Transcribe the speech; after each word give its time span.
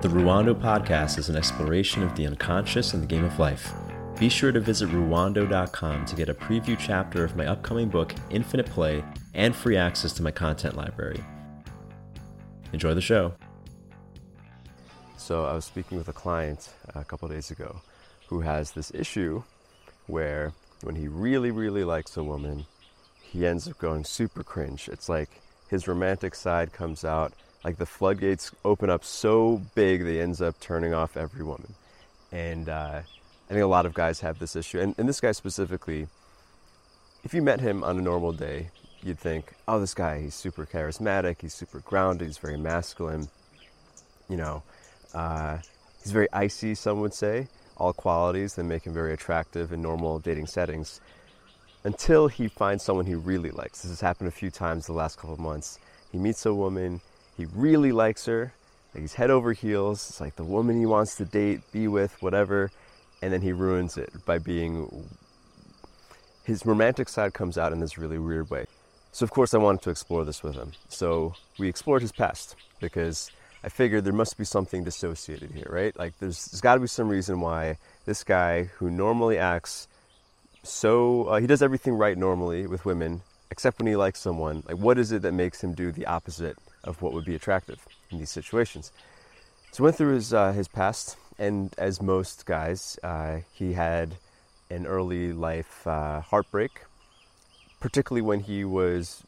The 0.00 0.08
Ruwando 0.08 0.54
podcast 0.54 1.18
is 1.18 1.28
an 1.28 1.36
exploration 1.36 2.02
of 2.02 2.16
the 2.16 2.26
unconscious 2.26 2.94
and 2.94 3.02
the 3.02 3.06
game 3.06 3.22
of 3.22 3.38
life. 3.38 3.74
Be 4.18 4.30
sure 4.30 4.50
to 4.50 4.58
visit 4.58 4.88
ruwando.com 4.88 6.06
to 6.06 6.16
get 6.16 6.30
a 6.30 6.34
preview 6.34 6.74
chapter 6.78 7.22
of 7.22 7.36
my 7.36 7.44
upcoming 7.44 7.90
book, 7.90 8.14
Infinite 8.30 8.64
Play, 8.64 9.04
and 9.34 9.54
free 9.54 9.76
access 9.76 10.14
to 10.14 10.22
my 10.22 10.30
content 10.30 10.74
library. 10.74 11.22
Enjoy 12.72 12.94
the 12.94 13.02
show. 13.02 13.34
So, 15.18 15.44
I 15.44 15.52
was 15.52 15.66
speaking 15.66 15.98
with 15.98 16.08
a 16.08 16.14
client 16.14 16.70
a 16.94 17.04
couple 17.04 17.28
days 17.28 17.50
ago 17.50 17.82
who 18.28 18.40
has 18.40 18.70
this 18.70 18.90
issue 18.94 19.42
where 20.06 20.54
when 20.82 20.94
he 20.94 21.08
really, 21.08 21.50
really 21.50 21.84
likes 21.84 22.16
a 22.16 22.24
woman, 22.24 22.64
he 23.20 23.46
ends 23.46 23.68
up 23.68 23.76
going 23.76 24.04
super 24.04 24.42
cringe. 24.42 24.88
It's 24.88 25.10
like 25.10 25.42
his 25.68 25.86
romantic 25.86 26.34
side 26.34 26.72
comes 26.72 27.04
out, 27.04 27.34
like 27.64 27.76
the 27.76 27.86
floodgates 27.86 28.52
open 28.64 28.90
up 28.90 29.04
so 29.04 29.60
big 29.74 30.04
they 30.04 30.20
ends 30.20 30.40
up 30.40 30.58
turning 30.60 30.94
off 30.94 31.16
every 31.16 31.44
woman. 31.44 31.74
And 32.32 32.68
uh, 32.68 33.02
I 33.02 33.48
think 33.48 33.62
a 33.62 33.66
lot 33.66 33.86
of 33.86 33.94
guys 33.94 34.20
have 34.20 34.38
this 34.38 34.56
issue. 34.56 34.80
And, 34.80 34.94
and 34.98 35.08
this 35.08 35.20
guy 35.20 35.32
specifically, 35.32 36.06
if 37.24 37.34
you 37.34 37.42
met 37.42 37.60
him 37.60 37.84
on 37.84 37.98
a 37.98 38.02
normal 38.02 38.32
day, 38.32 38.70
you'd 39.02 39.18
think, 39.18 39.52
oh, 39.66 39.80
this 39.80 39.94
guy, 39.94 40.20
he's 40.20 40.34
super 40.34 40.64
charismatic, 40.64 41.40
he's 41.40 41.54
super 41.54 41.80
grounded, 41.80 42.26
he's 42.26 42.38
very 42.38 42.56
masculine. 42.56 43.28
You 44.28 44.36
know, 44.36 44.62
uh, 45.14 45.58
he's 46.02 46.12
very 46.12 46.28
icy, 46.32 46.74
some 46.74 47.00
would 47.00 47.14
say. 47.14 47.48
All 47.76 47.92
qualities 47.92 48.54
that 48.54 48.64
make 48.64 48.84
him 48.84 48.92
very 48.92 49.12
attractive 49.12 49.72
in 49.72 49.82
normal 49.82 50.18
dating 50.18 50.46
settings 50.46 51.00
until 51.84 52.28
he 52.28 52.48
finds 52.48 52.84
someone 52.84 53.06
he 53.06 53.14
really 53.14 53.50
likes. 53.50 53.82
This 53.82 53.90
has 53.90 54.00
happened 54.00 54.28
a 54.28 54.32
few 54.32 54.50
times 54.50 54.86
the 54.86 54.92
last 54.92 55.16
couple 55.16 55.32
of 55.32 55.40
months. 55.40 55.78
He 56.12 56.18
meets 56.18 56.44
a 56.44 56.52
woman, 56.52 57.00
he 57.40 57.46
really 57.54 57.92
likes 57.92 58.26
her, 58.26 58.52
like 58.94 59.02
he's 59.02 59.14
head 59.14 59.30
over 59.30 59.52
heels. 59.52 60.08
It's 60.08 60.20
like 60.20 60.36
the 60.36 60.44
woman 60.44 60.78
he 60.78 60.86
wants 60.86 61.16
to 61.16 61.24
date, 61.24 61.60
be 61.72 61.88
with, 61.88 62.20
whatever, 62.22 62.70
and 63.22 63.32
then 63.32 63.42
he 63.42 63.52
ruins 63.52 63.96
it 63.96 64.10
by 64.26 64.38
being. 64.38 65.08
His 66.44 66.66
romantic 66.66 67.08
side 67.08 67.32
comes 67.32 67.56
out 67.56 67.72
in 67.72 67.80
this 67.80 67.96
really 67.96 68.18
weird 68.18 68.50
way. 68.50 68.66
So, 69.12 69.24
of 69.24 69.30
course, 69.30 69.54
I 69.54 69.58
wanted 69.58 69.82
to 69.82 69.90
explore 69.90 70.24
this 70.24 70.42
with 70.42 70.54
him. 70.54 70.72
So, 70.88 71.34
we 71.58 71.68
explored 71.68 72.02
his 72.02 72.12
past 72.12 72.56
because 72.80 73.30
I 73.62 73.68
figured 73.68 74.04
there 74.04 74.12
must 74.12 74.36
be 74.38 74.44
something 74.44 74.84
dissociated 74.84 75.50
here, 75.52 75.68
right? 75.68 75.96
Like, 75.98 76.18
there's, 76.18 76.46
there's 76.46 76.60
got 76.60 76.74
to 76.74 76.80
be 76.80 76.86
some 76.86 77.08
reason 77.08 77.40
why 77.40 77.78
this 78.04 78.24
guy 78.24 78.64
who 78.64 78.90
normally 78.90 79.38
acts 79.38 79.88
so 80.62 81.24
uh, 81.24 81.40
he 81.40 81.46
does 81.46 81.62
everything 81.62 81.94
right 81.94 82.16
normally 82.16 82.66
with 82.66 82.84
women, 82.84 83.22
except 83.50 83.78
when 83.78 83.86
he 83.86 83.96
likes 83.96 84.20
someone. 84.20 84.62
Like, 84.66 84.76
what 84.76 84.98
is 84.98 85.10
it 85.10 85.22
that 85.22 85.32
makes 85.32 85.62
him 85.62 85.72
do 85.72 85.90
the 85.90 86.06
opposite 86.06 86.58
of 86.84 87.02
what 87.02 87.12
would 87.12 87.24
be 87.24 87.34
attractive 87.34 87.86
in 88.10 88.18
these 88.18 88.30
situations? 88.30 88.92
So, 89.72 89.84
went 89.84 89.96
through 89.96 90.14
his 90.14 90.32
uh, 90.32 90.52
his 90.52 90.68
past, 90.68 91.16
and 91.38 91.74
as 91.78 92.02
most 92.02 92.46
guys, 92.46 92.98
uh, 93.02 93.40
he 93.52 93.74
had 93.74 94.16
an 94.70 94.86
early 94.86 95.32
life 95.32 95.86
uh, 95.86 96.20
heartbreak, 96.20 96.82
particularly 97.80 98.22
when 98.22 98.40
he 98.40 98.64
was 98.64 99.22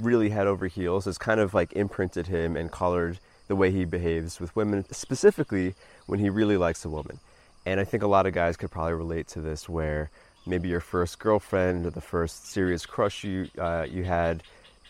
really 0.00 0.30
head 0.30 0.46
over 0.46 0.66
heels. 0.66 1.06
It's 1.06 1.18
kind 1.18 1.40
of 1.40 1.54
like 1.54 1.72
imprinted 1.72 2.26
him 2.26 2.56
and 2.56 2.70
colored 2.70 3.18
the 3.48 3.56
way 3.56 3.70
he 3.70 3.84
behaves 3.84 4.40
with 4.40 4.54
women, 4.56 4.84
specifically 4.90 5.74
when 6.06 6.18
he 6.18 6.30
really 6.30 6.56
likes 6.56 6.84
a 6.84 6.88
woman. 6.88 7.18
And 7.66 7.80
I 7.80 7.84
think 7.84 8.02
a 8.02 8.06
lot 8.06 8.26
of 8.26 8.32
guys 8.32 8.56
could 8.56 8.70
probably 8.70 8.94
relate 8.94 9.28
to 9.28 9.40
this, 9.40 9.68
where 9.68 10.10
maybe 10.46 10.68
your 10.68 10.80
first 10.80 11.18
girlfriend 11.18 11.86
or 11.86 11.90
the 11.90 12.00
first 12.00 12.46
serious 12.48 12.86
crush 12.86 13.24
you 13.24 13.48
uh, 13.58 13.86
you 13.88 14.04
had. 14.04 14.42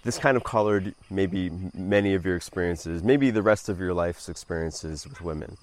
This 0.05 0.19
kind 0.19 0.37
of 0.37 0.45
colored 0.45 0.95
maybe 1.11 1.51
many 1.75 2.15
of 2.15 2.27
your 2.27 2.37
experiences, 2.37 3.03
maybe 3.03 3.31
the 3.31 3.43
rest 3.43 3.69
of 3.69 3.81
your 3.81 3.95
life's 3.95 4.29
experiences 4.29 5.07
with 5.09 5.23
women. 5.23 5.57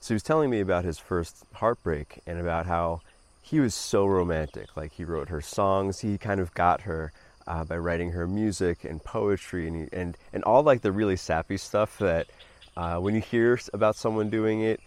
So 0.00 0.08
he 0.08 0.14
was 0.14 0.22
telling 0.22 0.50
me 0.50 0.60
about 0.60 0.84
his 0.84 0.98
first 0.98 1.44
heartbreak 1.54 2.20
and 2.26 2.38
about 2.38 2.66
how 2.66 3.00
he 3.42 3.58
was 3.58 3.74
so 3.74 4.06
romantic. 4.06 4.76
Like 4.76 4.92
he 4.92 5.04
wrote 5.04 5.30
her 5.30 5.40
songs, 5.40 6.00
he 6.00 6.18
kind 6.18 6.40
of 6.40 6.52
got 6.54 6.82
her 6.82 7.12
uh, 7.46 7.64
by 7.64 7.78
writing 7.78 8.12
her 8.12 8.26
music 8.26 8.84
and 8.84 9.02
poetry 9.02 9.66
and, 9.66 9.76
he, 9.76 9.96
and 9.96 10.16
and 10.32 10.44
all 10.44 10.62
like 10.62 10.82
the 10.82 10.92
really 10.92 11.16
sappy 11.16 11.56
stuff 11.56 11.98
that 11.98 12.26
uh, 12.76 12.98
when 12.98 13.14
you 13.14 13.20
hear 13.20 13.58
about 13.72 13.96
someone 13.96 14.30
doing 14.30 14.60
it, 14.60 14.80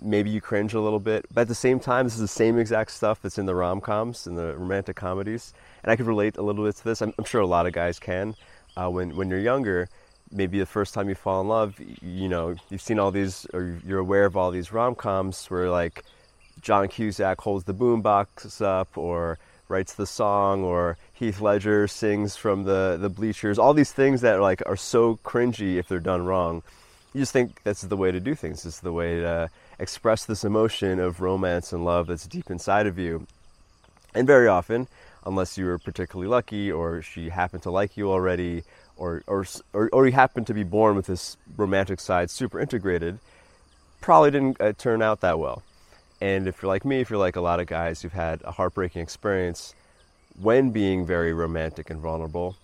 maybe 0.00 0.30
you 0.30 0.40
cringe 0.40 0.74
a 0.74 0.80
little 0.80 1.00
bit. 1.00 1.26
But 1.32 1.42
at 1.42 1.48
the 1.48 1.54
same 1.54 1.80
time, 1.80 2.06
this 2.06 2.14
is 2.14 2.20
the 2.20 2.28
same 2.28 2.58
exact 2.58 2.90
stuff 2.90 3.20
that's 3.22 3.38
in 3.38 3.46
the 3.46 3.54
rom 3.54 3.80
coms 3.80 4.26
and 4.26 4.36
the 4.36 4.54
romantic 4.56 4.96
comedies. 4.96 5.52
And 5.82 5.90
I 5.90 5.96
could 5.96 6.06
relate 6.06 6.36
a 6.36 6.42
little 6.42 6.64
bit 6.64 6.76
to 6.76 6.84
this. 6.84 7.02
I'm, 7.02 7.12
I'm 7.18 7.24
sure 7.24 7.40
a 7.40 7.46
lot 7.46 7.66
of 7.66 7.72
guys 7.72 7.98
can. 7.98 8.34
Uh, 8.76 8.88
when, 8.88 9.16
when 9.16 9.28
you're 9.28 9.40
younger, 9.40 9.88
maybe 10.30 10.58
the 10.58 10.66
first 10.66 10.94
time 10.94 11.08
you 11.08 11.14
fall 11.14 11.40
in 11.40 11.48
love, 11.48 11.80
you 12.02 12.28
know, 12.28 12.54
you've 12.70 12.82
seen 12.82 12.98
all 12.98 13.10
these, 13.10 13.46
or 13.52 13.80
you're 13.86 13.98
aware 13.98 14.24
of 14.24 14.36
all 14.36 14.50
these 14.50 14.72
rom 14.72 14.94
coms 14.94 15.46
where 15.46 15.68
like 15.68 16.04
John 16.60 16.88
Cusack 16.88 17.40
holds 17.40 17.64
the 17.64 17.74
boombox 17.74 18.60
up 18.60 18.96
or 18.96 19.38
writes 19.68 19.94
the 19.94 20.06
song 20.06 20.64
or 20.64 20.96
Heath 21.12 21.40
Ledger 21.40 21.88
sings 21.88 22.36
from 22.36 22.64
the, 22.64 22.98
the 23.00 23.08
bleachers. 23.08 23.58
All 23.58 23.74
these 23.74 23.92
things 23.92 24.20
that 24.22 24.40
like 24.40 24.62
are 24.66 24.76
so 24.76 25.18
cringy 25.24 25.76
if 25.76 25.88
they're 25.88 25.98
done 25.98 26.24
wrong. 26.24 26.62
You 27.12 27.20
just 27.20 27.32
think 27.32 27.62
that's 27.64 27.82
the 27.82 27.96
way 27.96 28.12
to 28.12 28.20
do 28.20 28.34
things. 28.34 28.62
This 28.62 28.74
is 28.74 28.80
the 28.80 28.92
way 28.92 29.20
to 29.20 29.50
express 29.78 30.24
this 30.24 30.44
emotion 30.44 30.98
of 30.98 31.20
romance 31.20 31.72
and 31.72 31.84
love 31.84 32.08
that's 32.08 32.26
deep 32.26 32.50
inside 32.50 32.86
of 32.86 32.98
you. 32.98 33.26
And 34.14 34.26
very 34.26 34.48
often, 34.48 34.88
unless 35.24 35.58
you 35.58 35.66
were 35.66 35.78
particularly 35.78 36.28
lucky 36.28 36.72
or 36.72 37.02
she 37.02 37.28
happened 37.28 37.62
to 37.62 37.70
like 37.70 37.96
you 37.96 38.10
already 38.10 38.64
or, 38.96 39.22
or, 39.26 39.44
or, 39.72 39.88
or 39.92 40.06
you 40.06 40.12
happen 40.12 40.44
to 40.44 40.54
be 40.54 40.64
born 40.64 40.96
with 40.96 41.06
this 41.06 41.36
romantic 41.56 42.00
side 42.00 42.30
super 42.30 42.58
integrated, 42.58 43.18
probably 44.00 44.30
didn't 44.30 44.60
uh, 44.60 44.72
turn 44.72 45.02
out 45.02 45.20
that 45.20 45.38
well. 45.38 45.62
And 46.20 46.48
if 46.48 46.62
you're 46.62 46.68
like 46.68 46.84
me, 46.84 47.00
if 47.00 47.10
you're 47.10 47.18
like 47.18 47.36
a 47.36 47.40
lot 47.40 47.60
of 47.60 47.66
guys 47.66 48.02
who've 48.02 48.12
had 48.12 48.42
a 48.42 48.50
heartbreaking 48.50 49.02
experience 49.02 49.74
when 50.40 50.70
being 50.70 51.06
very 51.06 51.32
romantic 51.32 51.90
and 51.90 52.00
vulnerable, 52.00 52.56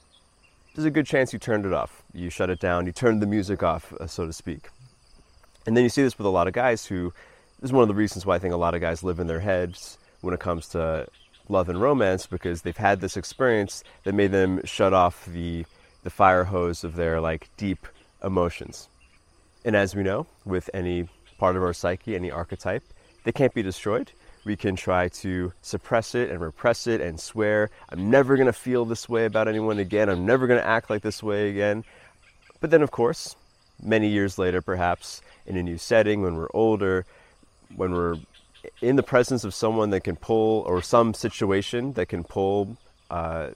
there's 0.74 0.86
a 0.86 0.90
good 0.90 1.06
chance 1.06 1.32
you 1.32 1.38
turned 1.38 1.64
it 1.64 1.72
off. 1.72 2.02
You 2.12 2.30
shut 2.30 2.50
it 2.50 2.58
down, 2.58 2.86
you 2.86 2.92
turned 2.92 3.22
the 3.22 3.26
music 3.26 3.62
off, 3.62 3.92
uh, 3.92 4.08
so 4.08 4.26
to 4.26 4.32
speak. 4.32 4.68
And 5.66 5.76
then 5.76 5.84
you 5.84 5.88
see 5.88 6.02
this 6.02 6.18
with 6.18 6.26
a 6.26 6.30
lot 6.30 6.46
of 6.46 6.52
guys 6.52 6.86
who, 6.86 7.12
this 7.60 7.68
is 7.68 7.72
one 7.72 7.82
of 7.82 7.88
the 7.88 7.94
reasons 7.94 8.26
why 8.26 8.36
I 8.36 8.38
think 8.38 8.54
a 8.54 8.58
lot 8.58 8.74
of 8.74 8.80
guys 8.80 9.02
live 9.02 9.18
in 9.18 9.26
their 9.26 9.40
heads 9.40 9.98
when 10.20 10.34
it 10.34 10.40
comes 10.40 10.68
to 10.68 11.06
love 11.48 11.68
and 11.68 11.80
romance 11.80 12.26
because 12.26 12.62
they've 12.62 12.76
had 12.76 13.00
this 13.00 13.16
experience 13.16 13.84
that 14.04 14.14
made 14.14 14.32
them 14.32 14.60
shut 14.64 14.92
off 14.92 15.24
the, 15.26 15.64
the 16.02 16.10
fire 16.10 16.44
hose 16.44 16.84
of 16.84 16.96
their 16.96 17.20
like 17.20 17.48
deep 17.56 17.86
emotions. 18.22 18.88
And 19.64 19.76
as 19.76 19.94
we 19.94 20.02
know, 20.02 20.26
with 20.44 20.68
any 20.74 21.08
part 21.38 21.56
of 21.56 21.62
our 21.62 21.72
psyche, 21.72 22.14
any 22.14 22.30
archetype, 22.30 22.82
they 23.24 23.32
can't 23.32 23.54
be 23.54 23.62
destroyed. 23.62 24.12
We 24.44 24.56
can 24.56 24.76
try 24.76 25.08
to 25.08 25.52
suppress 25.62 26.14
it 26.14 26.30
and 26.30 26.40
repress 26.40 26.86
it 26.86 27.00
and 27.00 27.18
swear, 27.18 27.70
I'm 27.88 28.10
never 28.10 28.36
to 28.36 28.52
feel 28.52 28.84
this 28.84 29.08
way 29.08 29.24
about 29.24 29.48
anyone 29.48 29.78
again. 29.78 30.10
I'm 30.10 30.26
never 30.26 30.46
to 30.48 30.66
act 30.66 30.90
like 30.90 31.02
this 31.02 31.22
way 31.22 31.48
again. 31.48 31.84
But 32.60 32.70
then, 32.70 32.82
of 32.82 32.90
course, 32.90 33.36
many 33.82 34.08
years 34.08 34.38
later, 34.38 34.62
perhaps, 34.62 35.22
in 35.46 35.56
a 35.56 35.62
new 35.62 35.78
setting, 35.78 36.22
when 36.22 36.36
we're 36.36 36.48
older, 36.54 37.04
when 37.76 37.92
we're 37.92 38.16
in 38.80 38.96
the 38.96 39.02
presence 39.02 39.44
of 39.44 39.54
someone 39.54 39.90
that 39.90 40.00
can 40.00 40.16
pull, 40.16 40.60
or 40.66 40.80
some 40.82 41.14
situation 41.14 41.92
that 41.94 42.06
can 42.06 42.24
pull 42.24 42.76
uh, 43.10 43.50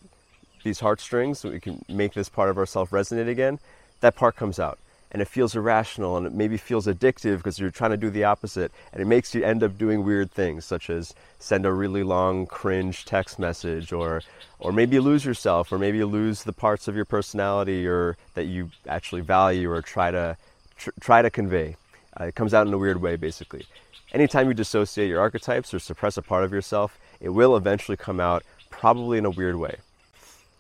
these 0.65 0.81
heartstrings, 0.81 1.41
so 1.41 1.51
we 1.51 1.61
can 1.61 1.85
make 1.89 2.13
this 2.15 2.29
part 2.29 2.51
of 2.51 2.59
ourselves 2.59 2.91
resonate 2.91 3.29
again, 3.29 3.59
that 4.01 4.17
part 4.17 4.37
comes 4.37 4.59
out. 4.59 4.79
And 5.11 5.23
it 5.23 5.29
feels 5.29 5.57
irrational 5.57 6.17
and 6.17 6.27
it 6.27 6.35
maybe 6.35 6.57
feels 6.57 6.87
addictive 6.87 7.39
because 7.39 7.59
you're 7.59 7.71
trying 7.71 7.93
to 7.93 7.97
do 7.97 8.11
the 8.11 8.25
opposite. 8.25 8.73
And 8.93 9.01
it 9.01 9.07
makes 9.07 9.35
you 9.35 9.43
end 9.43 9.63
up 9.63 9.79
doing 9.79 10.05
weird 10.05 10.31
things, 10.31 10.65
such 10.65 10.91
as 10.91 11.15
send 11.39 11.65
a 11.65 11.73
really 11.73 12.03
long, 12.03 12.47
cringe 12.47 13.05
text 13.05 13.39
message, 13.39 13.93
or, 13.93 14.23
or 14.59 14.73
maybe 14.73 14.99
lose 14.99 15.25
yourself, 15.25 15.73
or 15.73 15.79
maybe 15.79 16.05
lose 16.05 16.43
the 16.43 16.53
parts 16.53 16.89
of 16.89 16.97
your 16.97 17.07
personality 17.07 17.87
or 17.87 18.17
that 18.35 18.45
you 18.45 18.71
actually 18.87 19.23
value 19.23 19.71
or 19.71 19.81
try 19.81 20.11
to 20.11 20.37
tr- 20.77 20.91
try 21.01 21.23
to 21.23 21.31
convey. 21.31 21.77
Uh, 22.21 22.25
it 22.25 22.35
comes 22.35 22.53
out 22.53 22.67
in 22.67 22.75
a 22.75 22.79
weird 22.79 23.01
way, 23.01 23.17
basically. 23.17 23.65
Anytime 24.13 24.49
you 24.49 24.55
dissociate 24.55 25.09
your 25.09 25.21
archetypes 25.21 25.75
or 25.75 25.79
suppress 25.79 26.17
a 26.17 26.23
part 26.23 26.45
of 26.45 26.53
yourself, 26.53 26.99
it 27.21 27.29
will 27.29 27.57
eventually 27.57 27.97
come 27.97 28.21
out, 28.21 28.43
probably 28.71 29.19
in 29.19 29.25
a 29.25 29.31
weird 29.31 29.57
way. 29.57 29.77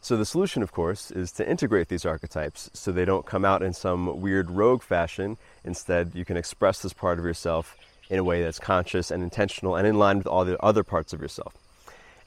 So, 0.00 0.16
the 0.16 0.24
solution, 0.24 0.62
of 0.62 0.72
course, 0.72 1.10
is 1.10 1.32
to 1.32 1.48
integrate 1.48 1.88
these 1.88 2.06
archetypes 2.06 2.70
so 2.72 2.92
they 2.92 3.04
don't 3.04 3.26
come 3.26 3.44
out 3.44 3.62
in 3.62 3.72
some 3.72 4.20
weird 4.20 4.50
rogue 4.50 4.82
fashion. 4.82 5.36
Instead, 5.64 6.12
you 6.14 6.24
can 6.24 6.36
express 6.36 6.80
this 6.80 6.92
part 6.92 7.18
of 7.18 7.24
yourself 7.24 7.76
in 8.08 8.18
a 8.18 8.24
way 8.24 8.42
that's 8.42 8.58
conscious 8.58 9.10
and 9.10 9.22
intentional 9.22 9.76
and 9.76 9.86
in 9.86 9.98
line 9.98 10.18
with 10.18 10.26
all 10.26 10.44
the 10.44 10.62
other 10.62 10.82
parts 10.82 11.12
of 11.12 11.20
yourself. 11.20 11.54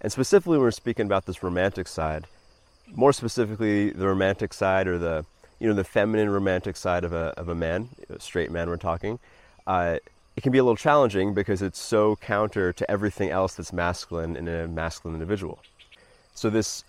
And 0.02 0.12
specifically, 0.12 0.58
when 0.58 0.66
we're 0.66 0.72
speaking 0.72 1.06
about 1.06 1.26
this 1.26 1.42
romantic 1.42 1.88
side, 1.88 2.28
more 2.94 3.14
specifically, 3.14 3.92
the 3.92 4.08
romantic 4.08 4.54
side 4.54 4.88
or 4.88 4.98
the 4.98 5.26
you 5.62 5.68
know, 5.68 5.76
the 5.76 5.84
feminine 5.84 6.32
romantic 6.32 6.76
side 6.76 7.04
of 7.04 7.14
a, 7.14 7.34
of 7.38 7.48
a 7.48 7.54
man, 7.54 7.90
a 8.10 8.20
straight 8.20 8.50
man 8.50 8.68
we're 8.68 8.78
talking, 8.78 9.20
uh, 9.68 9.98
it 10.36 10.42
can 10.42 10.52
be 10.52 10.58
a 10.58 10.64
little 10.64 10.76
challenging 10.76 11.36
because 11.36 11.62
it's 11.62 11.80
so 11.80 12.16
counter 12.16 12.74
to 12.74 12.90
everything 12.90 13.30
else 13.30 13.54
that's 13.54 13.72
masculine 13.72 14.36
in 14.36 14.48
a 14.48 14.68
masculine 14.68 15.14
individual. 15.14 15.60
So 16.34 16.50
this 16.50 16.84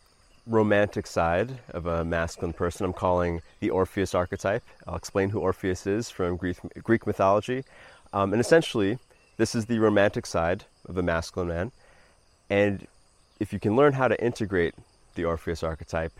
romantic 0.46 1.06
side 1.06 1.58
of 1.70 1.86
a 1.86 2.04
masculine 2.04 2.52
person 2.52 2.84
I'm 2.84 2.92
calling 2.92 3.42
the 3.60 3.70
Orpheus 3.70 4.14
archetype. 4.14 4.64
I'll 4.86 4.96
explain 4.96 5.30
who 5.30 5.40
Orpheus 5.40 5.86
is 5.86 6.10
from 6.10 6.36
Greek, 6.36 6.58
Greek 6.82 7.06
mythology. 7.06 7.64
Um, 8.12 8.32
and 8.32 8.40
essentially, 8.40 8.98
this 9.36 9.54
is 9.54 9.66
the 9.66 9.78
romantic 9.78 10.26
side 10.26 10.64
of 10.88 10.96
a 10.96 11.02
masculine 11.02 11.48
man. 11.48 11.72
And 12.50 12.86
if 13.40 13.52
you 13.52 13.58
can 13.58 13.76
learn 13.76 13.94
how 13.94 14.08
to 14.08 14.24
integrate 14.24 14.74
the 15.14 15.24
Orpheus 15.24 15.62
archetype, 15.62 16.12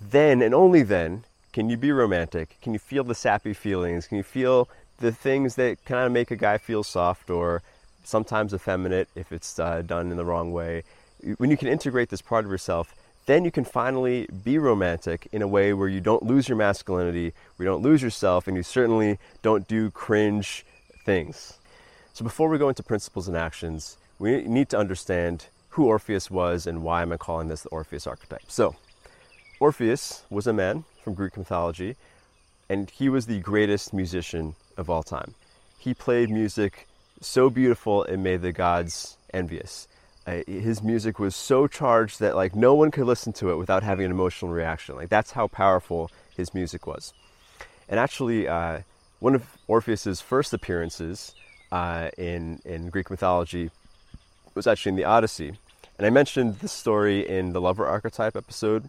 then 0.00 0.42
and 0.42 0.54
only 0.54 0.82
then 0.82 1.24
can 1.52 1.68
you 1.68 1.76
be 1.76 1.92
romantic. 1.92 2.56
Can 2.62 2.72
you 2.72 2.78
feel 2.78 3.04
the 3.04 3.14
sappy 3.14 3.54
feelings? 3.54 4.06
Can 4.06 4.16
you 4.16 4.22
feel 4.22 4.68
the 4.98 5.12
things 5.12 5.54
that 5.56 5.84
kind 5.84 6.06
of 6.06 6.12
make 6.12 6.30
a 6.30 6.36
guy 6.36 6.58
feel 6.58 6.82
soft 6.82 7.30
or 7.30 7.62
sometimes 8.04 8.54
effeminate 8.54 9.08
if 9.14 9.32
it's 9.32 9.58
uh, 9.58 9.82
done 9.82 10.10
in 10.10 10.16
the 10.16 10.24
wrong 10.24 10.52
way? 10.52 10.84
When 11.38 11.50
you 11.50 11.56
can 11.56 11.68
integrate 11.68 12.10
this 12.10 12.22
part 12.22 12.44
of 12.44 12.50
yourself, 12.50 12.94
then 13.28 13.44
you 13.44 13.50
can 13.50 13.64
finally 13.64 14.26
be 14.42 14.56
romantic 14.56 15.28
in 15.32 15.42
a 15.42 15.46
way 15.46 15.74
where 15.74 15.86
you 15.86 16.00
don't 16.00 16.22
lose 16.22 16.48
your 16.48 16.56
masculinity, 16.56 17.34
where 17.54 17.66
you 17.66 17.70
don't 17.70 17.82
lose 17.82 18.00
yourself, 18.00 18.48
and 18.48 18.56
you 18.56 18.62
certainly 18.62 19.18
don't 19.42 19.68
do 19.68 19.90
cringe 19.90 20.64
things. 21.04 21.58
So 22.14 22.24
before 22.24 22.48
we 22.48 22.56
go 22.56 22.70
into 22.70 22.82
principles 22.82 23.28
and 23.28 23.36
actions, 23.36 23.98
we 24.18 24.44
need 24.44 24.70
to 24.70 24.78
understand 24.78 25.48
who 25.68 25.84
Orpheus 25.84 26.30
was 26.30 26.66
and 26.66 26.82
why 26.82 27.02
am 27.02 27.12
I 27.12 27.18
calling 27.18 27.48
this 27.48 27.60
the 27.60 27.68
Orpheus 27.68 28.06
archetype. 28.06 28.50
So, 28.50 28.76
Orpheus 29.60 30.24
was 30.30 30.46
a 30.46 30.54
man 30.54 30.84
from 31.04 31.12
Greek 31.12 31.36
mythology, 31.36 31.96
and 32.70 32.88
he 32.88 33.10
was 33.10 33.26
the 33.26 33.40
greatest 33.40 33.92
musician 33.92 34.54
of 34.78 34.88
all 34.88 35.02
time. 35.02 35.34
He 35.78 35.92
played 35.92 36.30
music 36.30 36.88
so 37.20 37.50
beautiful 37.50 38.04
it 38.04 38.16
made 38.16 38.40
the 38.40 38.52
gods 38.52 39.18
envious 39.34 39.86
his 40.46 40.82
music 40.82 41.18
was 41.18 41.34
so 41.34 41.66
charged 41.66 42.20
that 42.20 42.36
like 42.36 42.54
no 42.54 42.74
one 42.74 42.90
could 42.90 43.06
listen 43.06 43.32
to 43.34 43.50
it 43.50 43.56
without 43.56 43.82
having 43.82 44.04
an 44.04 44.10
emotional 44.10 44.50
reaction. 44.50 44.96
Like 44.96 45.08
that's 45.08 45.32
how 45.32 45.46
powerful 45.46 46.10
his 46.36 46.54
music 46.54 46.86
was. 46.86 47.12
And 47.88 47.98
actually, 47.98 48.46
uh, 48.48 48.80
one 49.20 49.34
of 49.34 49.44
Orpheus's 49.66 50.20
first 50.20 50.52
appearances 50.52 51.34
uh, 51.72 52.10
in 52.18 52.60
in 52.64 52.90
Greek 52.90 53.10
mythology 53.10 53.70
was 54.54 54.66
actually 54.66 54.90
in 54.90 54.96
the 54.96 55.04
Odyssey. 55.04 55.52
And 55.98 56.06
I 56.06 56.10
mentioned 56.10 56.60
this 56.60 56.72
story 56.72 57.26
in 57.26 57.52
the 57.52 57.60
lover 57.60 57.86
archetype 57.86 58.36
episode, 58.36 58.88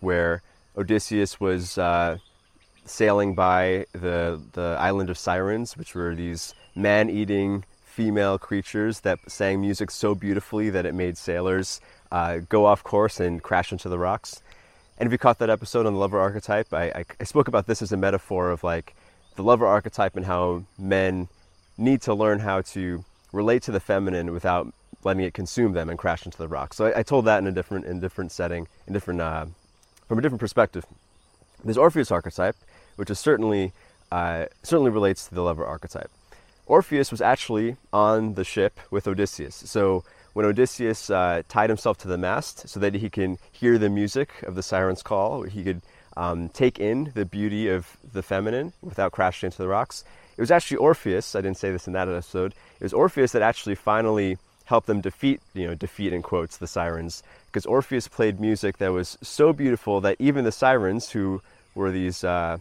where 0.00 0.42
Odysseus 0.76 1.40
was 1.40 1.78
uh, 1.78 2.18
sailing 2.84 3.34
by 3.34 3.86
the 3.92 4.40
the 4.52 4.76
island 4.78 5.10
of 5.10 5.18
Sirens, 5.18 5.76
which 5.76 5.94
were 5.94 6.14
these 6.14 6.54
man-eating 6.74 7.64
female 8.00 8.38
creatures 8.38 9.00
that 9.00 9.18
sang 9.30 9.60
music 9.60 9.90
so 9.90 10.14
beautifully 10.14 10.70
that 10.70 10.86
it 10.86 10.94
made 10.94 11.18
sailors 11.18 11.82
uh, 12.10 12.38
go 12.48 12.64
off 12.64 12.82
course 12.82 13.20
and 13.20 13.42
crash 13.42 13.72
into 13.72 13.90
the 13.90 13.98
rocks. 13.98 14.40
And 14.96 15.06
if 15.06 15.12
you 15.12 15.18
caught 15.18 15.38
that 15.40 15.50
episode 15.50 15.84
on 15.84 15.92
the 15.92 15.98
lover 15.98 16.18
archetype, 16.18 16.72
I, 16.72 16.84
I, 16.84 17.04
I 17.20 17.24
spoke 17.24 17.46
about 17.46 17.66
this 17.66 17.82
as 17.82 17.92
a 17.92 17.98
metaphor 17.98 18.52
of 18.52 18.64
like 18.64 18.94
the 19.36 19.42
lover 19.42 19.66
archetype 19.66 20.16
and 20.16 20.24
how 20.24 20.64
men 20.78 21.28
need 21.76 22.00
to 22.00 22.14
learn 22.14 22.38
how 22.38 22.62
to 22.72 23.04
relate 23.34 23.64
to 23.64 23.70
the 23.70 23.80
feminine 23.80 24.32
without 24.32 24.72
letting 25.04 25.22
it 25.22 25.34
consume 25.34 25.74
them 25.74 25.90
and 25.90 25.98
crash 25.98 26.24
into 26.24 26.38
the 26.38 26.48
rocks. 26.48 26.78
So 26.78 26.86
I, 26.86 27.00
I 27.00 27.02
told 27.02 27.26
that 27.26 27.40
in 27.40 27.46
a 27.46 27.52
different, 27.52 27.84
in 27.84 28.00
different 28.00 28.32
setting, 28.32 28.66
in 28.86 28.94
different, 28.94 29.20
uh, 29.20 29.44
from 30.08 30.18
a 30.18 30.22
different 30.22 30.40
perspective. 30.40 30.86
There's 31.62 31.76
Orpheus 31.76 32.10
archetype, 32.10 32.56
which 32.96 33.10
is 33.10 33.18
certainly, 33.18 33.72
uh, 34.10 34.46
certainly 34.62 34.90
relates 34.90 35.28
to 35.28 35.34
the 35.34 35.42
lover 35.42 35.66
archetype. 35.66 36.10
Orpheus 36.70 37.10
was 37.10 37.20
actually 37.20 37.76
on 37.92 38.34
the 38.34 38.44
ship 38.44 38.78
with 38.92 39.08
Odysseus. 39.08 39.56
So 39.56 40.04
when 40.34 40.46
Odysseus 40.46 41.10
uh, 41.10 41.42
tied 41.48 41.68
himself 41.68 41.98
to 41.98 42.08
the 42.08 42.16
mast 42.16 42.68
so 42.68 42.78
that 42.78 42.94
he 42.94 43.10
can 43.10 43.38
hear 43.50 43.76
the 43.76 43.90
music 43.90 44.30
of 44.44 44.54
the 44.54 44.62
siren's 44.62 45.02
call, 45.02 45.42
he 45.42 45.64
could 45.64 45.82
um, 46.16 46.48
take 46.50 46.78
in 46.78 47.10
the 47.16 47.24
beauty 47.24 47.68
of 47.68 47.96
the 48.12 48.22
feminine 48.22 48.72
without 48.82 49.10
crashing 49.10 49.48
into 49.48 49.58
the 49.58 49.66
rocks. 49.66 50.04
It 50.36 50.40
was 50.40 50.52
actually 50.52 50.76
Orpheus, 50.76 51.34
I 51.34 51.40
didn't 51.40 51.56
say 51.56 51.72
this 51.72 51.88
in 51.88 51.92
that 51.94 52.08
episode, 52.08 52.54
it 52.78 52.84
was 52.84 52.92
Orpheus 52.92 53.32
that 53.32 53.42
actually 53.42 53.74
finally 53.74 54.38
helped 54.64 54.86
them 54.86 55.00
defeat, 55.00 55.40
you 55.54 55.66
know, 55.66 55.74
defeat 55.74 56.12
in 56.12 56.22
quotes, 56.22 56.56
the 56.56 56.68
sirens, 56.68 57.24
because 57.46 57.66
Orpheus 57.66 58.06
played 58.06 58.38
music 58.38 58.78
that 58.78 58.92
was 58.92 59.18
so 59.22 59.52
beautiful 59.52 60.00
that 60.02 60.14
even 60.20 60.44
the 60.44 60.52
sirens, 60.52 61.10
who 61.10 61.42
were 61.74 61.90
these 61.90 62.22
uh, 62.22 62.58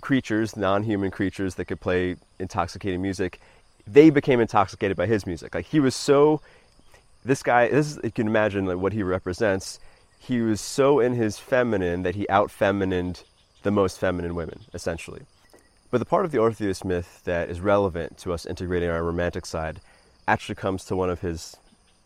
creatures, 0.00 0.56
non-human 0.56 1.10
creatures 1.10 1.54
that 1.56 1.66
could 1.66 1.80
play 1.80 2.16
intoxicating 2.38 3.02
music, 3.02 3.40
they 3.86 4.10
became 4.10 4.40
intoxicated 4.40 4.96
by 4.96 5.06
his 5.06 5.26
music. 5.26 5.54
Like 5.54 5.66
he 5.66 5.80
was 5.80 5.94
so, 5.94 6.40
this 7.24 7.42
guy, 7.42 7.68
this 7.68 7.92
is, 7.92 8.00
you 8.02 8.10
can 8.10 8.26
imagine 8.26 8.66
like 8.66 8.78
what 8.78 8.92
he 8.92 9.02
represents. 9.02 9.78
He 10.18 10.40
was 10.40 10.60
so 10.60 11.00
in 11.00 11.14
his 11.14 11.38
feminine 11.38 12.02
that 12.02 12.14
he 12.14 12.28
out 12.28 12.50
feminined 12.50 13.22
the 13.62 13.70
most 13.70 13.98
feminine 13.98 14.34
women, 14.34 14.60
essentially. 14.74 15.22
But 15.90 15.98
the 15.98 16.04
part 16.04 16.24
of 16.24 16.32
the 16.32 16.38
Orpheus 16.38 16.84
myth 16.84 17.22
that 17.24 17.48
is 17.48 17.60
relevant 17.60 18.18
to 18.18 18.32
us 18.32 18.44
integrating 18.44 18.90
our 18.90 19.04
romantic 19.04 19.46
side 19.46 19.80
actually 20.26 20.56
comes 20.56 20.84
to 20.86 20.96
one 20.96 21.10
of 21.10 21.20
his 21.20 21.56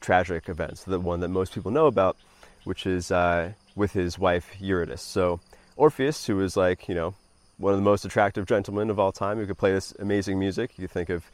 tragic 0.01 0.49
events, 0.49 0.85
the 0.85 1.01
one 1.01 1.21
that 1.21 1.29
most 1.29 1.55
people 1.55 1.71
know 1.71 1.87
about, 1.87 2.17
which 2.65 2.87
is 2.87 3.11
uh, 3.11 3.53
with 3.75 3.93
his 3.93 4.19
wife 4.19 4.55
Eurydice. 4.61 5.03
So 5.03 5.41
Orpheus, 5.77 6.27
who 6.27 6.37
was 6.37 6.57
like, 6.57 6.89
you 6.89 6.95
know, 6.95 7.15
one 7.61 7.75
of 7.75 7.79
the 7.79 7.85
most 7.85 8.07
attractive 8.07 8.47
gentlemen 8.47 8.89
of 8.89 8.99
all 8.99 9.13
time 9.13 9.37
who 9.37 9.47
could 9.47 9.59
play 9.59 9.73
this 9.73 9.93
amazing 9.99 10.39
music. 10.39 10.79
You 10.79 10.89
think 10.89 11.11
of 11.11 11.31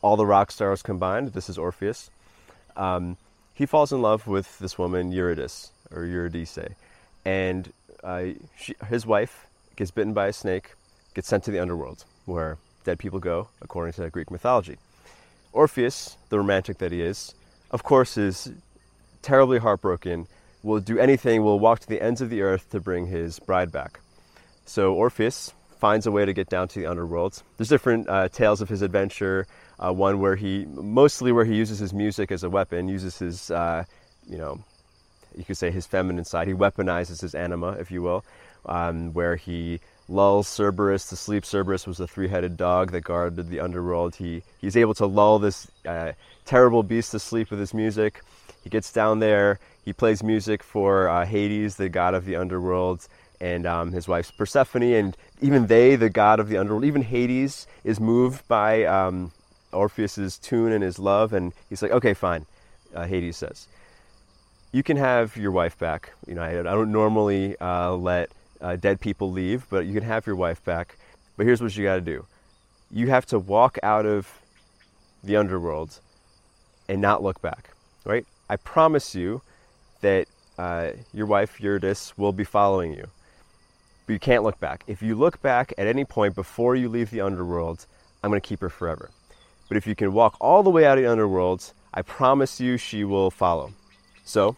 all 0.00 0.16
the 0.16 0.24
rock 0.24 0.50
stars 0.50 0.82
combined. 0.82 1.34
This 1.34 1.50
is 1.50 1.58
Orpheus. 1.58 2.10
Um, 2.76 3.18
he 3.52 3.66
falls 3.66 3.92
in 3.92 4.00
love 4.00 4.26
with 4.26 4.58
this 4.58 4.78
woman, 4.78 5.12
Eurydice, 5.12 5.70
or 5.90 6.06
Eurydice. 6.06 6.74
And 7.26 7.70
uh, 8.02 8.24
she, 8.58 8.74
his 8.88 9.04
wife 9.04 9.46
gets 9.76 9.90
bitten 9.90 10.14
by 10.14 10.28
a 10.28 10.32
snake, 10.32 10.72
gets 11.14 11.28
sent 11.28 11.44
to 11.44 11.50
the 11.50 11.58
underworld, 11.58 12.04
where 12.24 12.56
dead 12.84 12.98
people 12.98 13.18
go, 13.18 13.48
according 13.60 13.92
to 13.94 14.08
Greek 14.08 14.30
mythology. 14.30 14.78
Orpheus, 15.52 16.16
the 16.30 16.38
romantic 16.38 16.78
that 16.78 16.90
he 16.90 17.02
is, 17.02 17.34
of 17.70 17.82
course, 17.82 18.16
is 18.16 18.50
terribly 19.20 19.58
heartbroken, 19.58 20.26
will 20.62 20.80
do 20.80 20.98
anything, 20.98 21.42
will 21.42 21.60
walk 21.60 21.80
to 21.80 21.88
the 21.88 22.00
ends 22.00 22.22
of 22.22 22.30
the 22.30 22.40
earth 22.40 22.70
to 22.70 22.80
bring 22.80 23.06
his 23.06 23.38
bride 23.40 23.70
back. 23.70 24.00
So 24.64 24.94
Orpheus 24.94 25.52
finds 25.78 26.06
a 26.06 26.10
way 26.10 26.24
to 26.24 26.32
get 26.32 26.48
down 26.48 26.68
to 26.68 26.80
the 26.80 26.86
underworld. 26.86 27.42
There's 27.56 27.68
different 27.68 28.08
uh, 28.08 28.28
tales 28.28 28.60
of 28.60 28.68
his 28.68 28.82
adventure. 28.82 29.46
Uh, 29.78 29.92
one 29.92 30.20
where 30.20 30.36
he, 30.36 30.64
mostly 30.66 31.32
where 31.32 31.44
he 31.44 31.54
uses 31.54 31.78
his 31.78 31.92
music 31.92 32.32
as 32.32 32.42
a 32.42 32.50
weapon, 32.50 32.88
uses 32.88 33.18
his, 33.18 33.50
uh, 33.50 33.84
you 34.26 34.38
know, 34.38 34.58
you 35.36 35.44
could 35.44 35.56
say 35.56 35.70
his 35.70 35.86
feminine 35.86 36.24
side. 36.24 36.48
He 36.48 36.54
weaponizes 36.54 37.20
his 37.20 37.34
anima, 37.34 37.72
if 37.72 37.90
you 37.90 38.00
will, 38.00 38.24
um, 38.64 39.12
where 39.12 39.36
he 39.36 39.80
lulls 40.08 40.48
Cerberus 40.48 41.08
to 41.10 41.16
sleep. 41.16 41.44
Cerberus 41.44 41.86
was 41.86 41.98
the 41.98 42.06
three-headed 42.06 42.56
dog 42.56 42.92
that 42.92 43.02
guarded 43.02 43.50
the 43.50 43.60
underworld. 43.60 44.16
He 44.16 44.42
he's 44.60 44.76
able 44.76 44.94
to 44.94 45.06
lull 45.06 45.38
this 45.38 45.70
uh, 45.84 46.12
terrible 46.44 46.82
beast 46.82 47.10
to 47.10 47.18
sleep 47.18 47.50
with 47.50 47.60
his 47.60 47.74
music. 47.74 48.22
He 48.64 48.70
gets 48.70 48.92
down 48.92 49.18
there. 49.18 49.58
He 49.84 49.92
plays 49.92 50.22
music 50.22 50.62
for 50.62 51.08
uh, 51.08 51.26
Hades, 51.26 51.76
the 51.76 51.88
god 51.88 52.14
of 52.14 52.24
the 52.24 52.36
underworld 52.36 53.06
and 53.40 53.66
um, 53.66 53.92
his 53.92 54.08
wife's 54.08 54.30
Persephone, 54.30 54.82
and 54.82 55.16
even 55.40 55.66
they, 55.66 55.96
the 55.96 56.10
god 56.10 56.40
of 56.40 56.48
the 56.48 56.56
underworld, 56.56 56.84
even 56.84 57.02
Hades 57.02 57.66
is 57.84 58.00
moved 58.00 58.46
by 58.48 58.84
um, 58.84 59.32
Orpheus's 59.72 60.38
tune 60.38 60.72
and 60.72 60.82
his 60.82 60.98
love, 60.98 61.32
and 61.32 61.52
he's 61.68 61.82
like, 61.82 61.92
okay, 61.92 62.14
fine. 62.14 62.46
Uh, 62.94 63.04
Hades 63.04 63.36
says, 63.36 63.68
you 64.72 64.82
can 64.82 64.96
have 64.96 65.36
your 65.36 65.50
wife 65.50 65.78
back. 65.78 66.12
You 66.26 66.34
know, 66.34 66.42
I, 66.42 66.60
I 66.60 66.62
don't 66.62 66.92
normally 66.92 67.56
uh, 67.58 67.92
let 67.92 68.30
uh, 68.60 68.76
dead 68.76 69.00
people 69.00 69.30
leave, 69.30 69.66
but 69.70 69.86
you 69.86 69.92
can 69.92 70.02
have 70.02 70.26
your 70.26 70.36
wife 70.36 70.64
back. 70.64 70.96
But 71.36 71.46
here's 71.46 71.60
what 71.60 71.76
you 71.76 71.84
got 71.84 71.96
to 71.96 72.00
do: 72.00 72.26
you 72.90 73.08
have 73.08 73.26
to 73.26 73.38
walk 73.38 73.78
out 73.82 74.06
of 74.06 74.28
the 75.22 75.36
underworld 75.36 76.00
and 76.88 77.00
not 77.00 77.22
look 77.22 77.40
back. 77.42 77.70
Right? 78.04 78.26
I 78.48 78.56
promise 78.56 79.14
you 79.14 79.42
that 80.00 80.28
uh, 80.58 80.90
your 81.12 81.26
wife 81.26 81.60
Eurydice 81.60 82.16
will 82.16 82.32
be 82.32 82.44
following 82.44 82.94
you 82.94 83.08
but 84.06 84.12
you 84.12 84.18
can't 84.18 84.44
look 84.44 84.58
back. 84.60 84.84
If 84.86 85.02
you 85.02 85.14
look 85.14 85.42
back 85.42 85.72
at 85.76 85.86
any 85.86 86.04
point 86.04 86.34
before 86.34 86.76
you 86.76 86.88
leave 86.88 87.10
the 87.10 87.20
underworld, 87.20 87.86
I'm 88.22 88.30
going 88.30 88.40
to 88.40 88.48
keep 88.48 88.60
her 88.60 88.68
forever. 88.68 89.10
But 89.68 89.76
if 89.76 89.86
you 89.86 89.94
can 89.94 90.12
walk 90.12 90.36
all 90.40 90.62
the 90.62 90.70
way 90.70 90.84
out 90.84 90.96
of 90.96 91.04
the 91.04 91.10
underworld, 91.10 91.72
I 91.92 92.02
promise 92.02 92.60
you 92.60 92.76
she 92.76 93.04
will 93.04 93.30
follow. 93.30 93.72
So, 94.24 94.56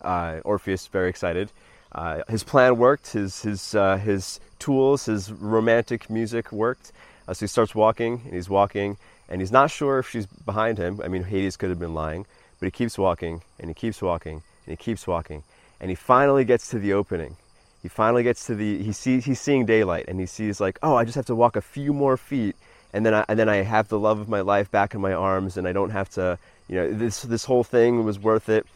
uh, 0.00 0.40
Orpheus 0.44 0.82
is 0.82 0.86
very 0.86 1.08
excited. 1.08 1.50
Uh, 1.90 2.22
his 2.28 2.44
plan 2.44 2.78
worked. 2.78 3.12
His 3.12 3.42
his 3.42 3.74
uh, 3.74 3.96
his 3.96 4.40
tools, 4.58 5.06
his 5.06 5.30
romantic 5.32 6.08
music 6.08 6.52
worked. 6.52 6.92
Uh, 7.26 7.34
so 7.34 7.40
he 7.40 7.48
starts 7.48 7.74
walking, 7.74 8.22
and 8.24 8.34
he's 8.34 8.48
walking, 8.48 8.96
and 9.28 9.40
he's 9.40 9.52
not 9.52 9.70
sure 9.70 9.98
if 9.98 10.08
she's 10.08 10.26
behind 10.26 10.78
him. 10.78 11.00
I 11.04 11.08
mean, 11.08 11.24
Hades 11.24 11.56
could 11.56 11.70
have 11.70 11.78
been 11.78 11.94
lying, 11.94 12.24
but 12.58 12.66
he 12.66 12.70
keeps 12.70 12.96
walking, 12.96 13.42
and 13.58 13.68
he 13.68 13.74
keeps 13.74 14.00
walking, 14.00 14.42
and 14.66 14.72
he 14.72 14.76
keeps 14.76 15.06
walking, 15.06 15.42
and 15.80 15.90
he 15.90 15.94
finally 15.94 16.44
gets 16.44 16.70
to 16.70 16.78
the 16.78 16.92
opening 16.94 17.36
he 17.82 17.88
finally 17.88 18.22
gets 18.22 18.46
to 18.46 18.54
the 18.54 18.82
he 18.82 18.92
sees 18.92 19.24
he's 19.24 19.40
seeing 19.40 19.66
daylight 19.66 20.04
and 20.08 20.20
he 20.20 20.26
sees 20.26 20.60
like 20.60 20.78
oh 20.82 20.94
i 20.94 21.04
just 21.04 21.16
have 21.16 21.26
to 21.26 21.34
walk 21.34 21.56
a 21.56 21.60
few 21.60 21.92
more 21.92 22.16
feet 22.16 22.56
and 22.92 23.06
then 23.06 23.14
I, 23.14 23.24
and 23.28 23.38
then 23.38 23.48
I 23.48 23.56
have 23.56 23.88
the 23.88 23.98
love 23.98 24.18
of 24.18 24.28
my 24.28 24.40
life 24.40 24.70
back 24.70 24.94
in 24.94 25.00
my 25.00 25.12
arms 25.12 25.56
and 25.56 25.66
I 25.66 25.72
don't 25.72 25.90
have 25.90 26.10
to 26.10 26.38
you 26.68 26.76
know 26.76 26.92
this 26.92 27.22
this 27.22 27.44
whole 27.44 27.64
thing 27.64 28.04
was 28.04 28.18
worth 28.18 28.48
it. 28.48 28.66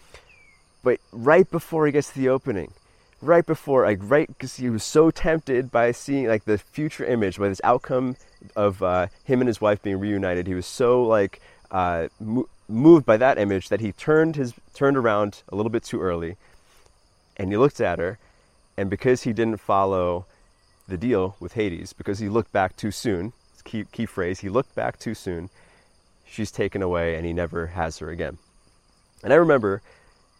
But 0.83 1.01
right 1.13 1.51
before 1.51 1.87
he 1.87 1.93
gets 1.93 2.13
to 2.13 2.19
the 2.19 2.29
opening, 2.29 2.73
right 3.21 3.45
before, 3.45 3.85
like 3.85 3.99
right, 4.03 4.29
because 4.29 4.57
he 4.57 4.71
was 4.71 4.85
so 4.85 5.11
tempted 5.11 5.71
by 5.71 5.93
seeing 5.93 6.29
like 6.29 6.45
the 6.45 6.59
future 6.59 7.05
image, 7.05 7.39
by 7.39 7.49
this 7.49 7.61
outcome 7.65 8.17
of 8.55 8.83
uh, 8.83 9.09
him 9.25 9.41
and 9.41 9.49
his 9.49 9.61
wife 9.61 9.83
being 9.83 9.99
reunited, 9.99 10.47
he 10.47 10.55
was 10.55 10.67
so 10.67 11.03
like 11.03 11.41
uh, 11.71 12.09
mo- 12.21 12.49
moved 12.69 13.05
by 13.05 13.17
that 13.17 13.39
image 13.39 13.69
that 13.69 13.81
he 13.81 13.93
turned 13.93 14.37
his 14.37 14.55
turned 14.75 14.97
around 14.97 15.43
a 15.49 15.57
little 15.57 15.71
bit 15.71 15.83
too 15.83 16.01
early, 16.01 16.37
and 17.37 17.51
he 17.51 17.57
looked 17.57 17.81
at 17.81 17.99
her, 17.99 18.19
and 18.77 18.91
because 18.91 19.23
he 19.23 19.33
didn't 19.33 19.59
follow 19.59 20.27
the 20.89 20.97
deal 20.97 21.37
with 21.41 21.55
Hades, 21.55 21.93
because 21.93 22.19
he 22.19 22.29
looked 22.29 22.53
back 22.53 22.77
too 22.77 22.91
soon, 22.91 23.33
key 23.65 23.85
key 23.93 24.07
phrase, 24.07 24.41
he 24.41 24.49
looked 24.49 24.75
back 24.75 24.99
too 24.99 25.15
soon. 25.15 25.51
She's 26.29 26.51
taken 26.51 26.83
away, 26.83 27.15
and 27.15 27.25
he 27.25 27.33
never 27.33 27.69
has 27.69 27.99
her 27.99 28.11
again. 28.11 28.39
And 29.23 29.33
I 29.33 29.37
remember 29.37 29.83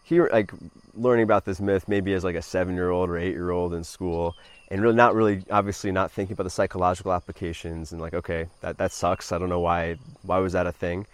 here 0.07 0.29
like 0.31 0.51
learning 0.93 1.23
about 1.23 1.43
this 1.43 1.59
myth 1.59 1.85
maybe 1.87 2.13
as 2.13 2.23
like 2.23 2.35
a 2.35 2.41
seven 2.41 2.75
year 2.75 2.89
old 2.89 3.09
or 3.09 3.17
eight 3.17 3.33
year 3.33 3.51
old 3.51 3.73
in 3.73 3.83
school 3.83 4.33
and 4.69 4.81
really 4.81 4.95
not 4.95 5.13
really 5.13 5.43
obviously 5.51 5.91
not 5.91 6.09
thinking 6.09 6.33
about 6.33 6.43
the 6.43 6.49
psychological 6.49 7.11
applications 7.11 7.91
and 7.91 7.99
like 7.99 8.13
okay 8.13 8.47
that, 8.61 8.77
that 8.77 8.91
sucks 8.91 9.33
i 9.33 9.37
don't 9.37 9.49
know 9.49 9.59
why 9.59 9.97
why 10.23 10.37
was 10.37 10.53
that 10.53 10.65
a 10.65 10.71
thing 10.71 11.05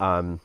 um, 0.00 0.40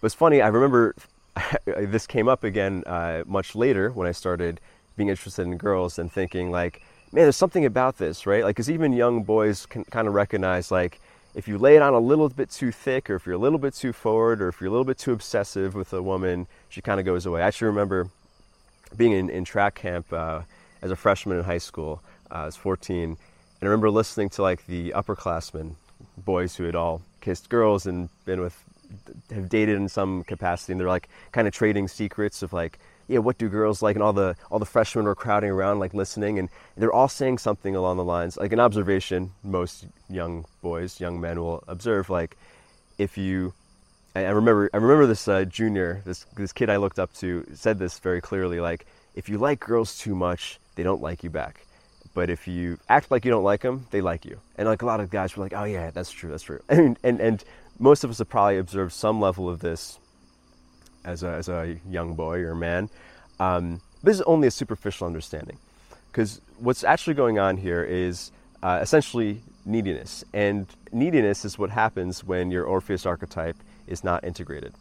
but 0.00 0.06
it's 0.06 0.14
funny 0.14 0.40
i 0.40 0.46
remember 0.46 0.94
this 1.64 2.06
came 2.06 2.28
up 2.28 2.44
again 2.44 2.84
uh, 2.86 3.24
much 3.26 3.56
later 3.56 3.90
when 3.90 4.06
i 4.06 4.12
started 4.12 4.60
being 4.96 5.08
interested 5.08 5.42
in 5.42 5.56
girls 5.56 5.98
and 5.98 6.10
thinking 6.12 6.50
like 6.50 6.82
man 7.12 7.24
there's 7.24 7.36
something 7.36 7.64
about 7.64 7.98
this 7.98 8.26
right 8.26 8.44
like 8.44 8.56
because 8.56 8.70
even 8.70 8.92
young 8.92 9.22
boys 9.22 9.66
can 9.66 9.84
kind 9.84 10.06
of 10.08 10.14
recognize 10.14 10.70
like 10.70 11.00
if 11.34 11.46
you 11.46 11.58
lay 11.58 11.76
it 11.76 11.82
on 11.82 11.94
a 11.94 11.98
little 11.98 12.28
bit 12.28 12.50
too 12.50 12.72
thick, 12.72 13.08
or 13.08 13.14
if 13.14 13.26
you're 13.26 13.36
a 13.36 13.38
little 13.38 13.58
bit 13.58 13.74
too 13.74 13.92
forward, 13.92 14.42
or 14.42 14.48
if 14.48 14.60
you're 14.60 14.68
a 14.68 14.70
little 14.70 14.84
bit 14.84 14.98
too 14.98 15.12
obsessive 15.12 15.74
with 15.74 15.92
a 15.92 16.02
woman, 16.02 16.46
she 16.68 16.80
kind 16.80 16.98
of 16.98 17.06
goes 17.06 17.26
away. 17.26 17.42
I 17.42 17.46
actually 17.46 17.68
remember 17.68 18.08
being 18.96 19.12
in, 19.12 19.30
in 19.30 19.44
track 19.44 19.76
camp 19.76 20.12
uh, 20.12 20.40
as 20.82 20.90
a 20.90 20.96
freshman 20.96 21.38
in 21.38 21.44
high 21.44 21.58
school. 21.58 22.02
Uh, 22.30 22.34
I 22.34 22.46
was 22.46 22.56
14, 22.56 23.02
and 23.04 23.16
I 23.62 23.64
remember 23.64 23.90
listening 23.90 24.28
to 24.30 24.42
like 24.42 24.66
the 24.66 24.90
upperclassmen, 24.90 25.74
boys 26.18 26.56
who 26.56 26.64
had 26.64 26.74
all 26.74 27.02
kissed 27.20 27.48
girls 27.48 27.86
and 27.86 28.08
been 28.24 28.40
with, 28.40 28.60
have 29.32 29.48
dated 29.48 29.76
in 29.76 29.88
some 29.88 30.24
capacity, 30.24 30.72
and 30.72 30.80
they're 30.80 30.88
like 30.88 31.08
kind 31.30 31.46
of 31.46 31.54
trading 31.54 31.86
secrets 31.86 32.42
of 32.42 32.52
like 32.52 32.80
yeah, 33.10 33.18
what 33.18 33.38
do 33.38 33.48
girls 33.48 33.82
like? 33.82 33.96
And 33.96 34.02
all 34.04 34.12
the 34.12 34.36
all 34.50 34.60
the 34.60 34.64
freshmen 34.64 35.04
were 35.04 35.16
crowding 35.16 35.50
around, 35.50 35.80
like 35.80 35.92
listening, 35.94 36.38
and 36.38 36.48
they're 36.76 36.92
all 36.92 37.08
saying 37.08 37.38
something 37.38 37.74
along 37.74 37.96
the 37.96 38.04
lines, 38.04 38.36
like 38.36 38.52
an 38.52 38.60
observation. 38.60 39.32
Most 39.42 39.86
young 40.08 40.44
boys, 40.62 41.00
young 41.00 41.20
men 41.20 41.40
will 41.40 41.64
observe, 41.66 42.08
like 42.08 42.36
if 42.98 43.18
you. 43.18 43.52
I 44.14 44.22
remember, 44.22 44.68
I 44.74 44.78
remember 44.78 45.06
this 45.06 45.28
uh, 45.28 45.44
junior, 45.44 46.02
this 46.04 46.24
this 46.36 46.52
kid 46.52 46.70
I 46.70 46.76
looked 46.76 46.98
up 46.98 47.12
to, 47.14 47.46
said 47.54 47.78
this 47.78 47.98
very 47.98 48.20
clearly. 48.20 48.60
Like, 48.60 48.86
if 49.14 49.28
you 49.28 49.38
like 49.38 49.60
girls 49.60 49.98
too 49.98 50.14
much, 50.14 50.58
they 50.74 50.82
don't 50.82 51.00
like 51.00 51.22
you 51.22 51.30
back. 51.30 51.64
But 52.12 52.28
if 52.28 52.48
you 52.48 52.78
act 52.88 53.10
like 53.12 53.24
you 53.24 53.30
don't 53.30 53.44
like 53.44 53.62
them, 53.62 53.86
they 53.92 54.00
like 54.00 54.24
you. 54.24 54.40
And 54.56 54.66
like 54.66 54.82
a 54.82 54.86
lot 54.86 54.98
of 55.00 55.10
guys 55.10 55.36
were 55.36 55.44
like, 55.44 55.54
"Oh 55.54 55.64
yeah, 55.64 55.90
that's 55.90 56.10
true, 56.10 56.30
that's 56.30 56.42
true." 56.42 56.60
And 56.68 56.98
and, 57.04 57.20
and 57.20 57.44
most 57.78 58.02
of 58.02 58.10
us 58.10 58.18
have 58.18 58.28
probably 58.28 58.58
observed 58.58 58.92
some 58.92 59.20
level 59.20 59.48
of 59.48 59.60
this 59.60 59.99
as 61.04 61.22
a, 61.22 61.28
as 61.28 61.48
a 61.48 61.78
young 61.88 62.14
boy 62.14 62.40
or 62.40 62.54
man. 62.54 62.88
Um, 63.38 63.80
this 64.02 64.16
is 64.16 64.22
only 64.22 64.48
a 64.48 64.50
superficial 64.50 65.06
understanding 65.06 65.58
because 66.10 66.40
what's 66.58 66.84
actually 66.84 67.14
going 67.14 67.38
on 67.38 67.56
here 67.56 67.82
is 67.82 68.32
uh, 68.62 68.78
essentially 68.82 69.40
neediness. 69.64 70.24
And 70.32 70.66
neediness 70.92 71.44
is 71.44 71.58
what 71.58 71.70
happens 71.70 72.24
when 72.24 72.50
your 72.50 72.64
Orpheus 72.64 73.06
archetype 73.06 73.56
is 73.86 74.04
not 74.04 74.24
integrated. 74.24 74.74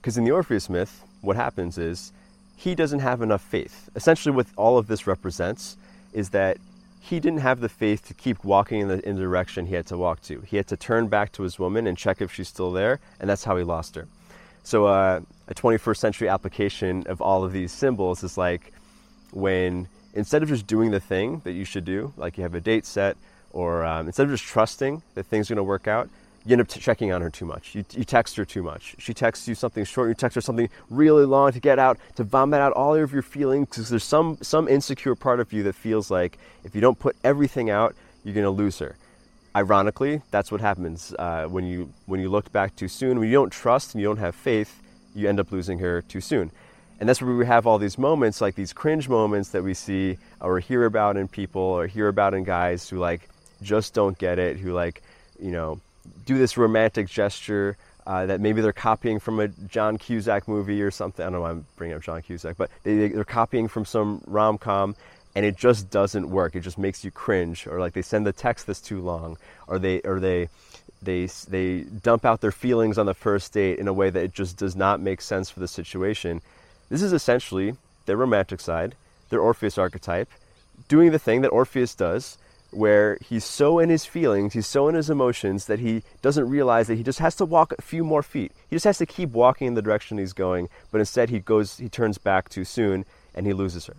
Because 0.00 0.18
in 0.18 0.24
the 0.24 0.32
Orpheus 0.32 0.68
myth, 0.68 1.02
what 1.20 1.36
happens 1.36 1.78
is 1.78 2.12
he 2.56 2.74
doesn't 2.74 3.00
have 3.00 3.22
enough 3.22 3.42
faith. 3.42 3.88
Essentially, 3.96 4.34
what 4.34 4.46
all 4.56 4.78
of 4.78 4.86
this 4.86 5.06
represents 5.06 5.76
is 6.12 6.30
that 6.30 6.58
he 7.00 7.20
didn't 7.20 7.40
have 7.40 7.60
the 7.60 7.68
faith 7.68 8.06
to 8.06 8.14
keep 8.14 8.44
walking 8.44 8.80
in 8.80 8.88
the, 8.88 9.06
in 9.08 9.16
the 9.16 9.20
direction 9.20 9.66
he 9.66 9.74
had 9.74 9.86
to 9.86 9.98
walk 9.98 10.22
to. 10.22 10.40
He 10.42 10.56
had 10.56 10.66
to 10.68 10.76
turn 10.76 11.08
back 11.08 11.32
to 11.32 11.42
his 11.42 11.58
woman 11.58 11.86
and 11.86 11.98
check 11.98 12.22
if 12.22 12.32
she's 12.32 12.48
still 12.48 12.72
there, 12.72 13.00
and 13.20 13.28
that's 13.28 13.44
how 13.44 13.56
he 13.56 13.64
lost 13.64 13.94
her. 13.94 14.06
So 14.62 14.86
uh, 14.86 15.20
a 15.48 15.54
21st 15.54 15.96
century 15.96 16.28
application 16.28 17.04
of 17.06 17.20
all 17.20 17.44
of 17.44 17.52
these 17.52 17.72
symbols 17.72 18.22
is 18.22 18.38
like 18.38 18.72
when 19.32 19.88
instead 20.14 20.42
of 20.42 20.48
just 20.48 20.66
doing 20.66 20.90
the 20.90 21.00
thing 21.00 21.40
that 21.44 21.52
you 21.52 21.64
should 21.64 21.84
do, 21.84 22.12
like 22.16 22.36
you 22.36 22.42
have 22.42 22.54
a 22.54 22.60
date 22.60 22.86
set, 22.86 23.16
or 23.52 23.84
um, 23.84 24.06
instead 24.06 24.24
of 24.24 24.30
just 24.30 24.44
trusting 24.44 25.02
that 25.14 25.24
things 25.26 25.50
are 25.50 25.54
going 25.54 25.64
to 25.64 25.68
work 25.68 25.86
out, 25.86 26.08
you 26.46 26.52
end 26.52 26.60
up 26.60 26.68
t- 26.68 26.80
checking 26.80 27.12
on 27.12 27.22
her 27.22 27.30
too 27.30 27.46
much. 27.46 27.74
You, 27.74 27.84
you 27.92 28.04
text 28.04 28.36
her 28.36 28.44
too 28.44 28.62
much. 28.62 28.96
She 28.98 29.14
texts 29.14 29.48
you 29.48 29.54
something 29.54 29.84
short, 29.84 30.08
you 30.08 30.14
text 30.14 30.34
her 30.34 30.40
something 30.40 30.68
really 30.90 31.24
long 31.24 31.52
to 31.52 31.60
get 31.60 31.78
out, 31.78 31.98
to 32.16 32.24
vomit 32.24 32.60
out 32.60 32.72
all 32.72 32.94
of 32.94 33.12
your 33.12 33.22
feelings, 33.22 33.68
because 33.68 33.88
there's 33.88 34.04
some, 34.04 34.38
some 34.42 34.68
insecure 34.68 35.14
part 35.14 35.40
of 35.40 35.52
you 35.52 35.62
that 35.64 35.74
feels 35.74 36.10
like 36.10 36.38
if 36.64 36.74
you 36.74 36.80
don't 36.80 36.98
put 36.98 37.16
everything 37.24 37.70
out, 37.70 37.94
you're 38.24 38.34
going 38.34 38.44
to 38.44 38.50
lose 38.50 38.78
her 38.78 38.96
ironically, 39.56 40.20
that's 40.30 40.50
what 40.50 40.60
happens 40.60 41.14
uh, 41.18 41.46
when 41.46 41.64
you 41.64 41.92
when 42.06 42.20
you 42.20 42.28
look 42.28 42.50
back 42.52 42.74
too 42.76 42.88
soon. 42.88 43.18
When 43.18 43.28
you 43.28 43.34
don't 43.34 43.52
trust 43.52 43.94
and 43.94 44.02
you 44.02 44.08
don't 44.08 44.18
have 44.18 44.34
faith, 44.34 44.82
you 45.14 45.28
end 45.28 45.40
up 45.40 45.52
losing 45.52 45.78
her 45.78 46.02
too 46.02 46.20
soon. 46.20 46.50
And 47.00 47.08
that's 47.08 47.20
where 47.20 47.34
we 47.34 47.46
have 47.46 47.66
all 47.66 47.78
these 47.78 47.98
moments, 47.98 48.40
like 48.40 48.54
these 48.54 48.72
cringe 48.72 49.08
moments 49.08 49.50
that 49.50 49.62
we 49.62 49.74
see 49.74 50.18
or 50.40 50.60
hear 50.60 50.84
about 50.84 51.16
in 51.16 51.28
people 51.28 51.62
or 51.62 51.86
hear 51.86 52.08
about 52.08 52.34
in 52.34 52.44
guys 52.44 52.88
who 52.88 52.98
like 52.98 53.28
just 53.62 53.94
don't 53.94 54.16
get 54.16 54.38
it, 54.38 54.58
who 54.58 54.72
like, 54.72 55.02
you 55.40 55.50
know, 55.50 55.80
do 56.24 56.38
this 56.38 56.56
romantic 56.56 57.08
gesture 57.08 57.76
uh, 58.06 58.26
that 58.26 58.40
maybe 58.40 58.60
they're 58.60 58.72
copying 58.72 59.18
from 59.18 59.40
a 59.40 59.48
John 59.48 59.98
Cusack 59.98 60.46
movie 60.46 60.82
or 60.82 60.90
something. 60.90 61.22
I 61.22 61.26
don't 61.26 61.32
know 61.32 61.40
why 61.40 61.50
I'm 61.50 61.66
bringing 61.76 61.96
up 61.96 62.02
John 62.02 62.22
Cusack, 62.22 62.56
but 62.56 62.70
they, 62.82 63.08
they're 63.08 63.24
copying 63.24 63.66
from 63.66 63.84
some 63.84 64.22
rom 64.26 64.58
com 64.58 64.94
and 65.34 65.44
it 65.44 65.56
just 65.56 65.90
doesn't 65.90 66.30
work. 66.30 66.54
It 66.54 66.60
just 66.60 66.78
makes 66.78 67.04
you 67.04 67.10
cringe, 67.10 67.66
or 67.66 67.80
like 67.80 67.92
they 67.92 68.02
send 68.02 68.26
the 68.26 68.32
text 68.32 68.66
that's 68.66 68.80
too 68.80 69.00
long, 69.00 69.36
or 69.66 69.78
they 69.78 70.00
or 70.02 70.20
they 70.20 70.48
they 71.04 71.26
they 71.48 71.80
dump 72.02 72.24
out 72.24 72.40
their 72.40 72.52
feelings 72.52 72.98
on 72.98 73.06
the 73.06 73.14
first 73.14 73.52
date 73.52 73.78
in 73.78 73.88
a 73.88 73.92
way 73.92 74.10
that 74.10 74.22
it 74.22 74.32
just 74.32 74.56
does 74.56 74.74
not 74.76 75.00
make 75.00 75.20
sense 75.20 75.50
for 75.50 75.60
the 75.60 75.68
situation. 75.68 76.40
This 76.88 77.02
is 77.02 77.12
essentially 77.12 77.76
their 78.06 78.16
romantic 78.16 78.60
side, 78.60 78.94
their 79.30 79.40
Orpheus 79.40 79.78
archetype, 79.78 80.28
doing 80.88 81.10
the 81.12 81.18
thing 81.18 81.40
that 81.42 81.48
Orpheus 81.48 81.94
does, 81.94 82.38
where 82.70 83.18
he's 83.26 83.44
so 83.44 83.78
in 83.78 83.88
his 83.88 84.04
feelings, 84.04 84.52
he's 84.52 84.66
so 84.66 84.88
in 84.88 84.94
his 84.94 85.08
emotions 85.08 85.66
that 85.66 85.78
he 85.78 86.02
doesn't 86.22 86.48
realize 86.48 86.88
that 86.88 86.96
he 86.96 87.02
just 87.02 87.20
has 87.20 87.34
to 87.36 87.44
walk 87.44 87.72
a 87.78 87.82
few 87.82 88.04
more 88.04 88.22
feet. 88.22 88.52
He 88.68 88.76
just 88.76 88.84
has 88.84 88.98
to 88.98 89.06
keep 89.06 89.30
walking 89.30 89.68
in 89.68 89.74
the 89.74 89.82
direction 89.82 90.18
he's 90.18 90.32
going, 90.32 90.68
but 90.90 90.98
instead 90.98 91.30
he 91.30 91.38
goes 91.38 91.78
he 91.78 91.88
turns 91.88 92.18
back 92.18 92.48
too 92.48 92.64
soon 92.64 93.04
and 93.34 93.46
he 93.46 93.52
loses 93.52 93.86
her. 93.86 93.96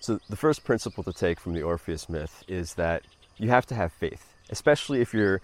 So, 0.00 0.18
the 0.30 0.36
first 0.36 0.64
principle 0.64 1.04
to 1.04 1.12
take 1.12 1.38
from 1.38 1.52
the 1.52 1.62
Orpheus 1.62 2.08
myth 2.08 2.42
is 2.48 2.74
that 2.74 3.02
you 3.36 3.50
have 3.50 3.66
to 3.66 3.74
have 3.74 3.92
faith, 3.92 4.32
especially 4.48 5.00
if 5.02 5.12
you're 5.12 5.42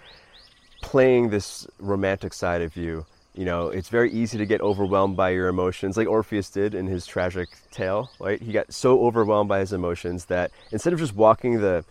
playing 0.86 1.30
this 1.30 1.66
romantic 1.80 2.32
side 2.32 2.62
of 2.62 2.76
you. 2.76 3.04
You 3.34 3.44
know, 3.44 3.68
it's 3.68 3.88
very 3.88 4.10
easy 4.12 4.38
to 4.38 4.46
get 4.46 4.60
overwhelmed 4.60 5.16
by 5.16 5.30
your 5.30 5.48
emotions, 5.48 5.96
like 5.96 6.06
Orpheus 6.06 6.48
did 6.48 6.76
in 6.76 6.86
his 6.86 7.06
tragic 7.06 7.48
tale, 7.72 8.08
right? 8.20 8.40
He 8.40 8.52
got 8.52 8.72
so 8.72 9.04
overwhelmed 9.04 9.48
by 9.48 9.58
his 9.58 9.72
emotions 9.72 10.26
that 10.26 10.52
instead 10.70 10.92
of 10.92 11.00
just 11.00 11.14
walking 11.14 11.60
the 11.60 11.84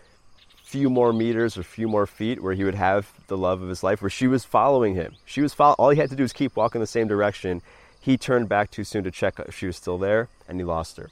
few 0.63 0.89
more 0.89 1.11
meters 1.11 1.57
or 1.57 1.63
few 1.63 1.89
more 1.89 2.07
feet 2.07 2.41
where 2.41 2.53
he 2.53 2.63
would 2.63 2.73
have 2.73 3.11
the 3.27 3.37
love 3.37 3.61
of 3.61 3.67
his 3.67 3.83
life, 3.83 4.01
where 4.01 4.09
she 4.09 4.27
was 4.27 4.45
following 4.45 4.95
him, 4.95 5.13
she 5.25 5.41
was 5.41 5.53
follow- 5.53 5.75
all 5.77 5.89
he 5.89 5.99
had 5.99 6.09
to 6.09 6.15
do 6.15 6.23
was 6.23 6.31
keep 6.31 6.55
walking 6.55 6.79
the 6.79 6.87
same 6.87 7.07
direction. 7.07 7.61
He 7.99 8.17
turned 8.17 8.47
back 8.47 8.71
too 8.71 8.85
soon 8.85 9.03
to 9.03 9.11
check 9.11 9.37
if 9.39 9.53
she 9.53 9.67
was 9.67 9.75
still 9.75 9.97
there, 9.97 10.29
and 10.47 10.57
he 10.57 10.63
lost 10.63 10.95
her. 10.95 11.09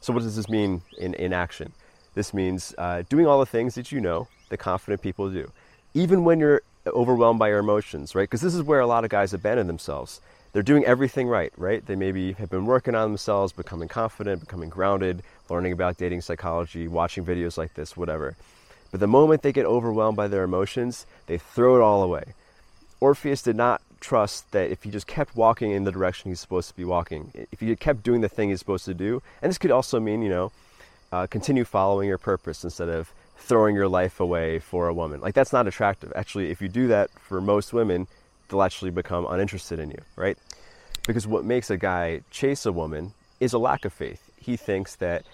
So, 0.00 0.14
what 0.14 0.22
does 0.22 0.34
this 0.34 0.48
mean 0.48 0.80
in, 0.96 1.12
in 1.14 1.34
action? 1.34 1.72
This 2.14 2.32
means 2.32 2.74
uh, 2.78 3.02
doing 3.10 3.26
all 3.26 3.38
the 3.38 3.46
things 3.46 3.74
that 3.74 3.92
you 3.92 4.00
know 4.00 4.28
that 4.48 4.56
confident 4.56 5.02
people 5.02 5.30
do, 5.30 5.52
even 5.92 6.24
when 6.24 6.40
you're 6.40 6.62
overwhelmed 6.94 7.38
by 7.38 7.48
your 7.48 7.58
emotions, 7.58 8.14
right? 8.14 8.22
Because 8.22 8.40
this 8.40 8.54
is 8.54 8.62
where 8.62 8.80
a 8.80 8.86
lot 8.86 9.04
of 9.04 9.10
guys 9.10 9.32
abandon 9.32 9.66
themselves. 9.66 10.20
They're 10.52 10.62
doing 10.62 10.84
everything 10.84 11.28
right, 11.28 11.52
right? 11.56 11.84
They 11.84 11.96
maybe 11.96 12.32
have 12.34 12.50
been 12.50 12.66
working 12.66 12.94
on 12.94 13.10
themselves, 13.10 13.52
becoming 13.52 13.88
confident, 13.88 14.40
becoming 14.40 14.70
grounded, 14.70 15.22
learning 15.50 15.72
about 15.72 15.98
dating 15.98 16.22
psychology, 16.22 16.88
watching 16.88 17.24
videos 17.24 17.58
like 17.58 17.74
this, 17.74 17.96
whatever. 17.96 18.36
But 18.90 19.00
the 19.00 19.06
moment 19.06 19.42
they 19.42 19.52
get 19.52 19.66
overwhelmed 19.66 20.16
by 20.16 20.28
their 20.28 20.44
emotions, 20.44 21.06
they 21.26 21.38
throw 21.38 21.76
it 21.76 21.82
all 21.82 22.02
away. 22.02 22.34
Orpheus 23.00 23.42
did 23.42 23.56
not 23.56 23.82
trust 24.00 24.50
that 24.52 24.70
if 24.70 24.82
he 24.82 24.90
just 24.90 25.06
kept 25.06 25.36
walking 25.36 25.70
in 25.70 25.84
the 25.84 25.92
direction 25.92 26.30
he's 26.30 26.40
supposed 26.40 26.68
to 26.68 26.76
be 26.76 26.84
walking, 26.84 27.30
if 27.52 27.60
he 27.60 27.74
kept 27.76 28.02
doing 28.02 28.22
the 28.22 28.28
thing 28.28 28.48
he's 28.48 28.58
supposed 28.58 28.86
to 28.86 28.94
do, 28.94 29.22
and 29.42 29.50
this 29.50 29.58
could 29.58 29.70
also 29.70 30.00
mean, 30.00 30.22
you 30.22 30.28
know, 30.28 30.52
uh, 31.12 31.26
continue 31.26 31.64
following 31.64 32.08
your 32.08 32.18
purpose 32.18 32.64
instead 32.64 32.88
of 32.88 33.12
throwing 33.38 33.74
your 33.74 33.88
life 33.88 34.20
away 34.20 34.58
for 34.58 34.88
a 34.88 34.94
woman. 34.94 35.20
Like, 35.20 35.34
that's 35.34 35.52
not 35.52 35.66
attractive. 35.66 36.12
Actually, 36.14 36.50
if 36.50 36.60
you 36.60 36.68
do 36.68 36.88
that 36.88 37.10
for 37.10 37.40
most 37.40 37.72
women, 37.72 38.06
they'll 38.48 38.62
actually 38.62 38.90
become 38.90 39.26
uninterested 39.28 39.78
in 39.78 39.90
you, 39.90 40.00
right? 40.16 40.36
Because 41.06 41.26
what 41.26 41.44
makes 41.44 41.70
a 41.70 41.76
guy 41.76 42.20
chase 42.30 42.66
a 42.66 42.72
woman 42.72 43.14
is 43.40 43.52
a 43.52 43.58
lack 43.58 43.84
of 43.84 43.92
faith. 43.92 44.30
He 44.36 44.56
thinks 44.56 44.96
that, 44.96 45.24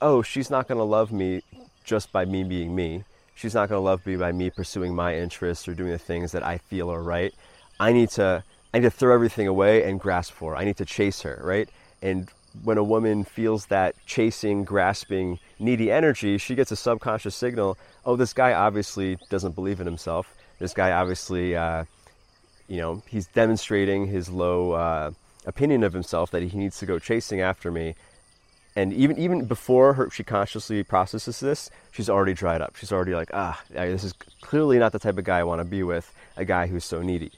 oh, 0.00 0.22
she's 0.22 0.50
not 0.50 0.68
going 0.68 0.78
to 0.78 0.84
love 0.84 1.12
me 1.12 1.42
just 1.84 2.12
by 2.12 2.24
me 2.24 2.44
being 2.44 2.74
me. 2.74 3.04
She's 3.34 3.54
not 3.54 3.68
going 3.68 3.78
to 3.78 3.84
love 3.84 4.04
me 4.06 4.16
by 4.16 4.32
me 4.32 4.50
pursuing 4.50 4.94
my 4.94 5.16
interests 5.16 5.66
or 5.66 5.74
doing 5.74 5.90
the 5.90 5.98
things 5.98 6.32
that 6.32 6.42
I 6.42 6.58
feel 6.58 6.90
are 6.90 7.02
right. 7.02 7.34
I 7.80 7.92
need 7.92 8.10
to 8.10 8.44
I 8.72 8.78
need 8.78 8.84
to 8.84 8.90
throw 8.90 9.14
everything 9.14 9.48
away 9.48 9.84
and 9.84 10.00
grasp 10.00 10.32
for 10.32 10.52
her. 10.52 10.56
I 10.56 10.64
need 10.64 10.78
to 10.78 10.84
chase 10.84 11.22
her, 11.22 11.40
right? 11.42 11.68
And 12.00 12.30
when 12.64 12.78
a 12.78 12.84
woman 12.84 13.24
feels 13.24 13.66
that 13.66 13.94
chasing, 14.06 14.64
grasping, 14.64 15.38
needy 15.58 15.90
energy, 15.90 16.38
she 16.38 16.54
gets 16.54 16.70
a 16.70 16.76
subconscious 16.76 17.34
signal 17.34 17.78
oh, 18.04 18.16
this 18.16 18.32
guy 18.32 18.52
obviously 18.52 19.18
doesn't 19.30 19.54
believe 19.54 19.80
in 19.80 19.86
himself. 19.86 20.34
This 20.58 20.74
guy 20.74 20.92
obviously, 20.92 21.56
uh, 21.56 21.84
you 22.68 22.78
know, 22.78 23.02
he's 23.08 23.26
demonstrating 23.28 24.06
his 24.06 24.28
low 24.28 24.72
uh, 24.72 25.10
opinion 25.46 25.82
of 25.84 25.92
himself 25.92 26.30
that 26.32 26.42
he 26.42 26.58
needs 26.58 26.78
to 26.78 26.86
go 26.86 26.98
chasing 26.98 27.40
after 27.40 27.70
me. 27.70 27.94
And 28.74 28.92
even 28.94 29.18
even 29.18 29.44
before 29.44 29.94
her, 29.94 30.08
she 30.10 30.24
consciously 30.24 30.82
processes 30.82 31.40
this, 31.40 31.68
she's 31.90 32.08
already 32.08 32.32
dried 32.32 32.62
up. 32.62 32.76
She's 32.76 32.90
already 32.90 33.14
like, 33.14 33.30
ah, 33.34 33.60
this 33.68 34.02
is 34.02 34.14
clearly 34.40 34.78
not 34.78 34.92
the 34.92 34.98
type 34.98 35.18
of 35.18 35.24
guy 35.24 35.40
I 35.40 35.42
want 35.42 35.60
to 35.60 35.64
be 35.64 35.82
with, 35.82 36.10
a 36.36 36.44
guy 36.44 36.66
who's 36.68 36.84
so 36.84 37.02
needy. 37.02 37.32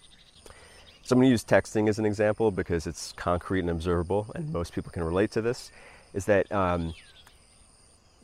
So 1.04 1.12
I'm 1.12 1.18
going 1.18 1.26
to 1.26 1.30
use 1.32 1.44
texting 1.44 1.86
as 1.90 1.98
an 1.98 2.06
example 2.06 2.50
because 2.50 2.86
it's 2.86 3.12
concrete 3.12 3.60
and 3.60 3.68
observable, 3.68 4.26
and 4.34 4.50
most 4.50 4.72
people 4.72 4.90
can 4.90 5.04
relate 5.04 5.30
to 5.32 5.42
this. 5.42 5.70
Is 6.14 6.24
that 6.24 6.50
um, 6.50 6.94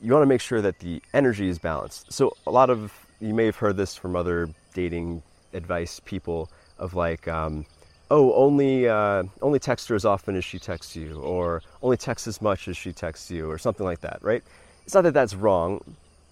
you 0.00 0.10
want 0.12 0.22
to 0.22 0.26
make 0.26 0.40
sure 0.40 0.62
that 0.62 0.78
the 0.78 1.02
energy 1.12 1.50
is 1.50 1.58
balanced. 1.58 2.10
So 2.10 2.34
a 2.46 2.50
lot 2.50 2.70
of 2.70 2.92
you 3.20 3.34
may 3.34 3.44
have 3.44 3.56
heard 3.56 3.76
this 3.76 3.94
from 3.96 4.16
other 4.16 4.48
dating 4.72 5.22
advice 5.52 6.00
people 6.00 6.48
of 6.78 6.94
like, 6.94 7.28
um, 7.28 7.66
oh, 8.10 8.32
only 8.32 8.88
uh, 8.88 9.24
only 9.42 9.58
text 9.58 9.88
her 9.88 9.94
as 9.94 10.06
often 10.06 10.34
as 10.34 10.44
she 10.46 10.58
texts 10.58 10.96
you, 10.96 11.20
or 11.20 11.62
only 11.82 11.98
text 11.98 12.26
as 12.26 12.40
much 12.40 12.66
as 12.66 12.78
she 12.78 12.92
texts 12.92 13.30
you, 13.30 13.50
or 13.50 13.58
something 13.58 13.84
like 13.84 14.00
that, 14.00 14.20
right? 14.22 14.42
It's 14.86 14.94
not 14.94 15.02
that 15.02 15.12
that's 15.12 15.34
wrong. 15.34 15.84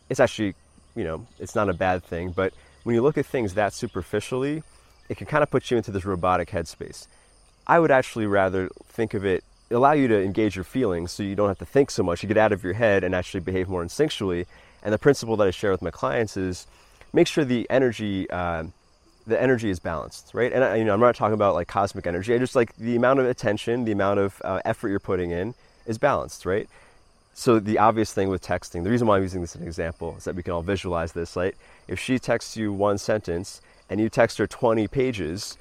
It's 0.09 0.19
actually, 0.19 0.55
you 0.97 1.05
know, 1.05 1.27
it's 1.39 1.55
not 1.55 1.69
a 1.69 1.75
bad 1.75 2.03
thing. 2.03 2.31
But 2.31 2.55
when 2.85 2.95
you 2.95 3.03
look 3.03 3.19
at 3.19 3.27
things 3.27 3.53
that 3.53 3.75
superficially, 3.75 4.63
it 5.09 5.17
can 5.17 5.27
kind 5.27 5.43
of 5.43 5.51
put 5.51 5.71
you 5.71 5.77
into 5.77 5.91
this 5.91 6.05
robotic 6.05 6.51
headspace. 6.51 7.07
I 7.67 7.79
would 7.79 7.91
actually 7.91 8.27
rather 8.27 8.69
think 8.87 9.15
of 9.15 9.25
it, 9.25 9.45
allow 9.71 9.93
you 9.93 10.09
to 10.09 10.23
engage 10.23 10.57
your 10.57 10.65
feelings 10.65 11.13
so 11.13 11.23
you 11.23 11.35
don't 11.35 11.49
have 11.49 11.59
to 11.59 11.67
think 11.67 11.91
so 11.91 12.03
much. 12.03 12.23
You 12.23 12.29
get 12.29 12.39
out 12.39 12.53
of 12.53 12.65
your 12.65 12.73
head 12.73 13.05
and 13.05 13.15
actually 13.15 13.41
behave 13.41 13.69
more 13.69 13.85
instinctually. 13.85 14.47
And 14.83 14.93
the 14.93 14.99
principle 14.99 15.37
that 15.37 15.47
I 15.47 15.51
share 15.51 15.71
with 15.71 15.83
my 15.83 15.91
clients 15.91 16.37
is 16.37 16.67
make 17.13 17.27
sure 17.27 17.45
the 17.45 17.67
energy, 17.69 18.29
uh, 18.31 18.65
the 19.27 19.41
energy 19.41 19.69
is 19.69 19.79
balanced, 19.79 20.31
right? 20.33 20.53
And 20.53 20.79
you 20.79 20.85
know, 20.85 20.95
I'm 20.95 21.01
not 21.01 21.15
talking 21.15 21.35
about 21.35 21.55
like 21.55 21.69
cosmic 21.69 22.07
energy. 22.07 22.35
I 22.35 22.39
just 22.39 22.57
like 22.57 22.75
the 22.77 22.97
amount 22.97 23.21
of 23.21 23.27
attention, 23.27 23.85
the 23.85 23.93
amount 23.93 24.21
of 24.21 24.41
uh, 24.45 24.61
effort 24.65 24.89
you're 24.89 25.01
putting 25.01 25.31
in 25.31 25.55
is 25.85 25.99
balanced, 25.99 26.47
right? 26.47 26.69
So 27.39 27.61
the 27.61 27.79
obvious 27.79 28.13
thing 28.13 28.31
with 28.31 28.43
texting, 28.43 28.83
the 28.83 28.91
reason 28.91 29.07
why 29.07 29.17
I'm 29.17 29.23
using 29.23 29.43
this 29.43 29.55
as 29.55 29.61
an 29.61 29.67
example 29.69 30.17
is 30.19 30.25
that 30.25 30.35
we 30.35 30.43
can 30.43 30.53
all 30.55 30.63
visualize 30.63 31.13
this, 31.13 31.37
right? 31.37 31.55
If 31.87 32.01
she 32.01 32.19
texts 32.19 32.57
you 32.57 32.73
one 32.73 32.99
sentence 32.99 33.61
and 33.89 34.01
you 34.01 34.09
text 34.09 34.39
her 34.39 34.49
20 34.49 34.89
pages, 34.89 35.57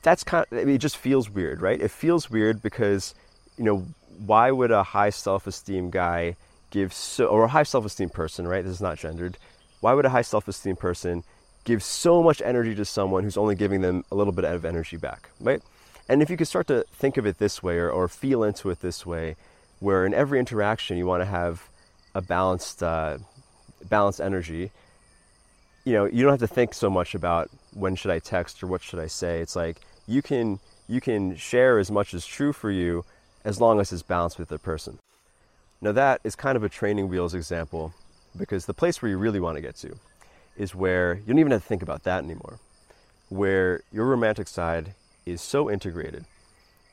that's 0.00 0.24
kind 0.24 0.46
of, 0.50 0.66
it 0.66 0.78
just 0.78 0.96
feels 0.96 1.28
weird, 1.28 1.60
right? 1.60 1.78
It 1.78 1.90
feels 1.90 2.30
weird 2.30 2.62
because, 2.62 3.14
you 3.58 3.64
know, 3.64 3.84
why 4.24 4.50
would 4.50 4.70
a 4.70 4.82
high 4.82 5.10
self 5.10 5.46
esteem 5.46 5.90
guy 5.90 6.36
give 6.70 6.94
so, 6.94 7.26
or 7.26 7.44
a 7.44 7.48
high 7.48 7.64
self 7.64 7.84
esteem 7.84 8.08
person, 8.08 8.48
right? 8.48 8.64
This 8.64 8.72
is 8.72 8.80
not 8.80 8.96
gendered. 8.96 9.36
Why 9.80 9.92
would 9.92 10.06
a 10.06 10.08
high 10.08 10.22
self 10.22 10.48
esteem 10.48 10.76
person 10.76 11.22
give 11.64 11.82
so 11.82 12.22
much 12.22 12.40
energy 12.40 12.74
to 12.76 12.84
someone 12.86 13.24
who's 13.24 13.36
only 13.36 13.56
giving 13.56 13.82
them 13.82 14.06
a 14.10 14.14
little 14.14 14.32
bit 14.32 14.46
of 14.46 14.64
energy 14.64 14.96
back, 14.96 15.28
right? 15.38 15.60
And 16.08 16.22
if 16.22 16.30
you 16.30 16.38
could 16.38 16.48
start 16.48 16.66
to 16.68 16.86
think 16.94 17.18
of 17.18 17.26
it 17.26 17.36
this 17.36 17.62
way 17.62 17.76
or, 17.76 17.90
or 17.90 18.08
feel 18.08 18.42
into 18.42 18.70
it 18.70 18.80
this 18.80 19.04
way, 19.04 19.36
where 19.84 20.06
in 20.06 20.14
every 20.14 20.38
interaction 20.38 20.96
you 20.96 21.04
want 21.04 21.20
to 21.20 21.26
have 21.26 21.68
a 22.14 22.22
balanced, 22.22 22.82
uh, 22.82 23.18
balanced 23.90 24.18
energy, 24.18 24.70
you 25.84 25.92
know, 25.92 26.06
you 26.06 26.22
don't 26.22 26.32
have 26.32 26.48
to 26.48 26.54
think 26.54 26.72
so 26.72 26.88
much 26.88 27.14
about 27.14 27.50
when 27.74 27.94
should 27.94 28.10
I 28.10 28.18
text 28.18 28.62
or 28.62 28.66
what 28.66 28.80
should 28.80 28.98
I 28.98 29.08
say. 29.08 29.40
It's 29.40 29.54
like 29.54 29.76
you 30.06 30.22
can 30.22 30.58
you 30.88 31.02
can 31.02 31.36
share 31.36 31.78
as 31.78 31.90
much 31.90 32.14
as 32.14 32.24
true 32.24 32.54
for 32.54 32.70
you 32.70 33.04
as 33.44 33.60
long 33.60 33.78
as 33.78 33.92
it's 33.92 34.02
balanced 34.02 34.38
with 34.38 34.48
the 34.48 34.58
person. 34.58 34.98
Now 35.82 35.92
that 35.92 36.22
is 36.24 36.34
kind 36.34 36.56
of 36.56 36.64
a 36.64 36.70
training 36.70 37.10
wheels 37.10 37.34
example 37.34 37.92
because 38.38 38.64
the 38.64 38.72
place 38.72 39.02
where 39.02 39.10
you 39.10 39.18
really 39.18 39.40
want 39.40 39.56
to 39.56 39.62
get 39.62 39.76
to 39.76 39.94
is 40.56 40.74
where 40.74 41.16
you 41.16 41.26
don't 41.26 41.38
even 41.38 41.52
have 41.52 41.60
to 41.60 41.68
think 41.68 41.82
about 41.82 42.04
that 42.04 42.24
anymore. 42.24 42.58
Where 43.28 43.82
your 43.92 44.06
romantic 44.06 44.48
side 44.48 44.94
is 45.26 45.42
so 45.42 45.70
integrated 45.70 46.24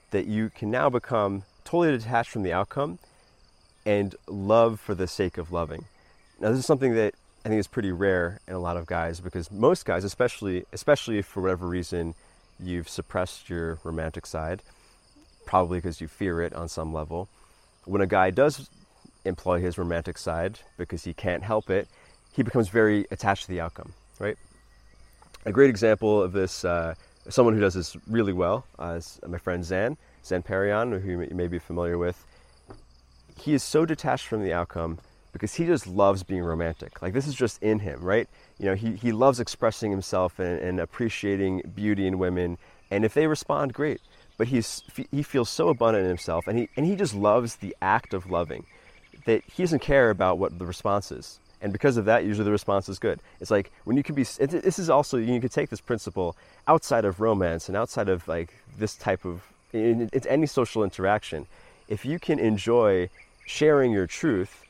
that 0.10 0.26
you 0.26 0.50
can 0.50 0.70
now 0.70 0.90
become 0.90 1.44
totally 1.64 1.98
detached 1.98 2.30
from 2.32 2.44
the 2.44 2.54
outcome 2.54 3.00
and 3.86 4.16
love 4.28 4.80
for 4.80 4.96
the 4.96 5.08
sake 5.08 5.38
of 5.38 5.52
loving. 5.52 5.86
Now, 6.40 6.50
this 6.50 6.60
is 6.60 6.66
something 6.66 6.94
that 6.96 7.14
I 7.46 7.50
think 7.50 7.60
is 7.60 7.68
pretty 7.68 7.92
rare 7.92 8.40
in 8.48 8.54
a 8.54 8.60
lot 8.60 8.78
of 8.78 8.86
guys 8.86 9.20
because 9.20 9.52
most 9.52 9.86
guys, 9.86 10.04
especially 10.04 10.66
especially 10.72 11.18
if 11.18 11.26
for 11.26 11.42
whatever 11.42 11.68
reason 11.68 12.14
you've 12.60 12.90
suppressed 12.90 13.50
your 13.50 13.80
romantic 13.84 14.26
side, 14.26 14.62
probably 15.46 15.80
because 15.80 16.02
you 16.02 16.08
fear 16.08 16.42
it 16.42 16.54
on 16.54 16.68
some 16.70 16.94
level. 16.94 17.28
When 17.86 18.02
a 18.02 18.08
guy 18.08 18.30
does 18.30 18.70
employ 19.26 19.60
his 19.60 19.78
romantic 19.78 20.18
side 20.18 20.60
because 20.78 21.04
he 21.04 21.14
can't 21.14 21.44
help 21.44 21.70
it, 21.70 21.88
he 22.32 22.44
becomes 22.44 22.70
very 22.70 23.06
attached 23.12 23.44
to 23.44 23.50
the 23.50 23.60
outcome, 23.60 23.94
right? 24.20 24.38
A 25.46 25.52
great 25.52 25.70
example 25.70 26.22
of 26.22 26.32
this, 26.32 26.64
uh, 26.64 26.94
someone 27.30 27.54
who 27.54 27.60
does 27.60 27.74
this 27.74 27.96
really 28.08 28.34
well, 28.34 28.66
uh, 28.80 28.96
is 28.98 29.20
my 29.28 29.38
friend 29.38 29.64
Zan, 29.64 29.98
Zan 30.26 30.44
Perrion, 30.44 31.02
who 31.02 31.22
you 31.22 31.36
may 31.36 31.48
be 31.48 31.60
familiar 31.60 31.98
with. 31.98 32.26
He 33.38 33.54
is 33.54 33.64
so 33.64 33.86
detached 33.86 34.28
from 34.28 34.44
the 34.44 34.54
outcome 34.54 35.00
because 35.32 35.56
he 35.56 35.66
just 35.66 35.88
loves 35.88 36.24
being 36.24 36.44
romantic. 36.44 37.02
Like 37.02 37.14
this 37.14 37.28
is 37.28 37.36
just 37.36 37.62
in 37.64 37.80
him, 37.80 38.02
right? 38.02 38.28
You 38.60 38.66
know, 38.66 38.76
he, 38.76 38.96
he 38.96 39.12
loves 39.12 39.40
expressing 39.40 39.92
himself 39.92 40.40
and, 40.40 40.60
and 40.60 40.80
appreciating 40.80 41.72
beauty 41.74 42.08
in 42.08 42.20
women. 42.20 42.58
And 42.90 43.06
if 43.06 43.14
they 43.14 43.28
respond, 43.28 43.74
great. 43.74 44.02
But 44.38 44.48
he's, 44.48 44.84
he 45.12 45.24
feels 45.24 45.50
so 45.50 45.70
abundant 45.70 46.04
in 46.04 46.10
himself 46.10 46.48
and 46.48 46.58
he, 46.58 46.70
and 46.76 46.86
he 46.86 46.96
just 46.96 47.16
loves 47.16 47.58
the 47.58 47.76
act 47.82 48.14
of 48.14 48.30
loving 48.30 48.66
that 49.26 49.44
he 49.46 49.64
doesn't 49.64 49.82
care 49.82 50.10
about 50.10 50.38
what 50.38 50.58
the 50.58 50.66
response 50.66 51.12
is. 51.12 51.40
And 51.62 51.72
because 51.72 51.98
of 51.98 52.06
that, 52.06 52.26
usually 52.26 52.46
the 52.46 52.52
response 52.52 52.90
is 52.90 52.98
good. 53.00 53.20
It's 53.40 53.52
like 53.52 53.72
when 53.84 53.98
you 53.98 54.04
can 54.04 54.16
be, 54.16 54.24
this 54.24 54.80
is 54.80 54.90
also, 54.90 55.18
you 55.18 55.40
can 55.40 55.50
take 55.50 55.70
this 55.70 55.82
principle 55.82 56.36
outside 56.68 57.06
of 57.06 57.22
romance 57.22 57.68
and 57.68 57.78
outside 57.78 58.10
of 58.10 58.28
like 58.28 58.54
this 58.78 58.96
type 58.96 59.26
of, 59.26 59.44
it's 59.74 60.26
any 60.28 60.48
social 60.48 60.84
interaction. 60.84 61.46
If 61.88 62.04
you 62.06 62.20
can 62.20 62.40
enjoy 62.40 63.10
sharing 63.46 63.92
your 63.92 64.08
truth 64.08 64.62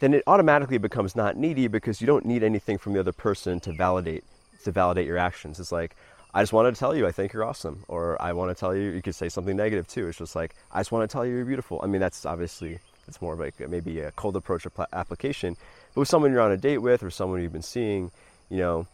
then 0.00 0.14
it 0.14 0.22
automatically 0.26 0.78
becomes 0.78 1.16
not 1.16 1.36
needy 1.36 1.68
because 1.68 2.00
you 2.00 2.06
don't 2.06 2.24
need 2.24 2.42
anything 2.42 2.78
from 2.78 2.92
the 2.92 3.00
other 3.00 3.12
person 3.12 3.60
to 3.60 3.72
validate 3.72 4.24
to 4.64 4.72
validate 4.72 5.06
your 5.06 5.18
actions. 5.18 5.60
It's 5.60 5.72
like 5.72 5.96
I 6.34 6.42
just 6.42 6.52
wanted 6.52 6.74
to 6.74 6.78
tell 6.78 6.94
you 6.94 7.06
I 7.06 7.12
think 7.12 7.32
you're 7.32 7.44
awesome, 7.44 7.84
or 7.88 8.20
I 8.20 8.32
want 8.32 8.54
to 8.54 8.58
tell 8.58 8.74
you. 8.74 8.90
You 8.90 9.02
could 9.02 9.14
say 9.14 9.28
something 9.28 9.56
negative 9.56 9.86
too. 9.86 10.08
It's 10.08 10.18
just 10.18 10.36
like 10.36 10.54
I 10.72 10.80
just 10.80 10.92
want 10.92 11.08
to 11.08 11.12
tell 11.12 11.24
you 11.24 11.36
you're 11.36 11.44
beautiful. 11.44 11.80
I 11.82 11.86
mean, 11.86 12.00
that's 12.00 12.26
obviously 12.26 12.78
it's 13.08 13.22
more 13.22 13.34
of 13.34 13.40
like 13.40 13.58
maybe 13.68 14.00
a 14.00 14.10
cold 14.12 14.36
approach 14.36 14.66
application. 14.92 15.56
But 15.96 16.00
with 16.00 16.08
someone 16.08 16.30
you're 16.30 16.42
on 16.42 16.52
a 16.52 16.58
date 16.58 16.76
with, 16.78 17.02
or 17.02 17.08
someone 17.08 17.40
you've 17.40 17.54
been 17.54 17.62
seeing, 17.62 18.10
you 18.50 18.58
know, 18.58 18.86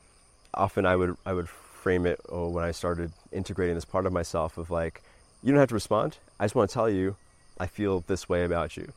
often 0.55 0.87
I 0.87 0.95
would 0.95 1.17
I 1.27 1.33
would 1.33 1.49
frame 1.49 2.07
it 2.07 2.21
oh, 2.29 2.49
when 2.49 2.62
I 2.62 2.71
started 2.71 3.11
integrating 3.33 3.75
this 3.75 3.85
part 3.85 4.07
of 4.07 4.12
myself 4.12 4.57
of 4.57 4.71
like, 4.71 5.03
you 5.43 5.51
don't 5.51 5.59
have 5.59 5.71
to 5.71 5.75
respond. 5.75 6.17
I 6.38 6.45
just 6.45 6.55
want 6.55 6.71
to 6.71 6.75
tell 6.75 6.88
you 6.88 7.17
I 7.59 7.67
feel 7.67 8.05
this 8.07 8.29
way 8.29 8.45
about 8.45 8.77
you, 8.77 8.93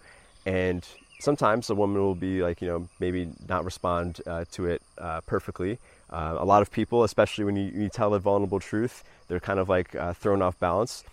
and 0.46 0.88
sometimes 1.20 1.72
a 1.72 1.74
woman 1.74 2.00
will 2.00 2.13
be 2.13 2.44
like, 2.44 2.62
you 2.62 2.68
know, 2.68 2.88
maybe 3.00 3.28
not 3.50 3.65
respond 3.65 4.22
uh, 4.28 4.46
to 4.52 4.68
it 4.68 4.84
uh, 5.00 5.22
perfectly. 5.22 5.80
Uh, 6.12 6.36
a 6.38 6.46
lot 6.46 6.62
of 6.62 6.70
people, 6.70 7.06
especially 7.06 7.44
when 7.44 7.56
you, 7.56 7.72
you, 7.74 7.89
tell 7.89 8.13
a 8.13 8.20
vulnerable 8.20 8.60
truth, 8.60 9.04
they're 9.28 9.39
kind 9.39 9.58
of 9.58 9.68
like 9.68 9.96
uh, 9.96 10.13
thrown 10.13 10.44
off 10.44 10.60
balance. 10.60 11.04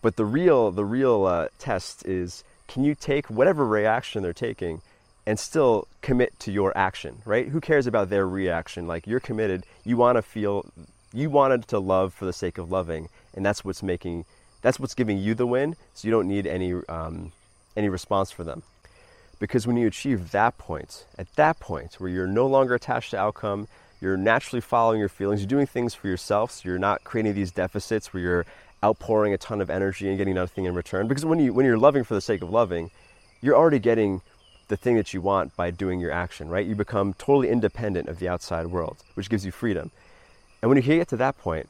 But 0.00 0.16
the 0.16 0.24
real, 0.24 0.70
the 0.70 0.86
real 0.86 1.26
uh, 1.26 1.48
test 1.58 2.06
is 2.06 2.42
can 2.68 2.84
you 2.84 2.94
take 2.94 3.28
whatever 3.28 3.66
reaction 3.66 4.22
they're 4.22 4.32
taking 4.32 4.80
and 5.28 5.38
still 5.38 5.86
commit 6.00 6.40
to 6.40 6.50
your 6.50 6.72
action, 6.74 7.20
right? 7.26 7.48
Who 7.48 7.60
cares 7.60 7.86
about 7.86 8.08
their 8.08 8.26
reaction? 8.26 8.86
Like 8.86 9.06
you're 9.06 9.20
committed, 9.20 9.66
you 9.84 9.98
want 9.98 10.16
to 10.16 10.22
feel, 10.22 10.64
you 11.12 11.28
wanted 11.28 11.68
to 11.68 11.78
love 11.78 12.14
for 12.14 12.24
the 12.24 12.32
sake 12.32 12.56
of 12.56 12.70
loving, 12.72 13.10
and 13.34 13.44
that's 13.44 13.62
what's 13.62 13.82
making, 13.82 14.24
that's 14.62 14.80
what's 14.80 14.94
giving 14.94 15.18
you 15.18 15.34
the 15.34 15.46
win. 15.46 15.76
So 15.92 16.08
you 16.08 16.12
don't 16.12 16.28
need 16.28 16.46
any, 16.46 16.72
um, 16.88 17.32
any 17.76 17.90
response 17.90 18.30
for 18.30 18.42
them. 18.42 18.62
Because 19.38 19.66
when 19.66 19.76
you 19.76 19.86
achieve 19.86 20.30
that 20.30 20.56
point, 20.56 21.04
at 21.18 21.30
that 21.36 21.60
point 21.60 21.96
where 21.98 22.08
you're 22.08 22.26
no 22.26 22.46
longer 22.46 22.74
attached 22.74 23.10
to 23.10 23.18
outcome, 23.18 23.68
you're 24.00 24.16
naturally 24.16 24.62
following 24.62 24.98
your 24.98 25.10
feelings, 25.10 25.42
you're 25.42 25.46
doing 25.46 25.66
things 25.66 25.92
for 25.92 26.08
yourself, 26.08 26.52
so 26.52 26.70
you're 26.70 26.78
not 26.78 27.04
creating 27.04 27.34
these 27.34 27.50
deficits 27.50 28.14
where 28.14 28.22
you're 28.22 28.46
outpouring 28.82 29.34
a 29.34 29.38
ton 29.38 29.60
of 29.60 29.68
energy 29.68 30.08
and 30.08 30.16
getting 30.16 30.36
nothing 30.36 30.64
in 30.64 30.74
return. 30.74 31.06
Because 31.06 31.26
when 31.26 31.38
you 31.38 31.52
when 31.52 31.66
you're 31.66 31.76
loving 31.76 32.02
for 32.02 32.14
the 32.14 32.22
sake 32.22 32.40
of 32.40 32.48
loving, 32.48 32.90
you're 33.42 33.56
already 33.56 33.78
getting 33.78 34.22
the 34.68 34.76
thing 34.76 34.96
that 34.96 35.12
you 35.12 35.20
want 35.20 35.56
by 35.56 35.70
doing 35.70 35.98
your 35.98 36.10
action, 36.10 36.48
right? 36.48 36.66
You 36.66 36.74
become 36.74 37.14
totally 37.14 37.48
independent 37.48 38.08
of 38.08 38.18
the 38.18 38.28
outside 38.28 38.66
world, 38.66 38.98
which 39.14 39.30
gives 39.30 39.44
you 39.44 39.50
freedom. 39.50 39.90
And 40.62 40.68
when 40.68 40.76
you 40.76 40.82
get 40.82 41.08
to 41.08 41.16
that 41.16 41.38
point, 41.38 41.68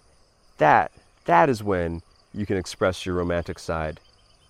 that 0.58 0.92
that 1.24 1.48
is 1.48 1.62
when 1.62 2.02
you 2.34 2.46
can 2.46 2.56
express 2.56 3.06
your 3.06 3.14
romantic 3.14 3.58
side 3.58 4.00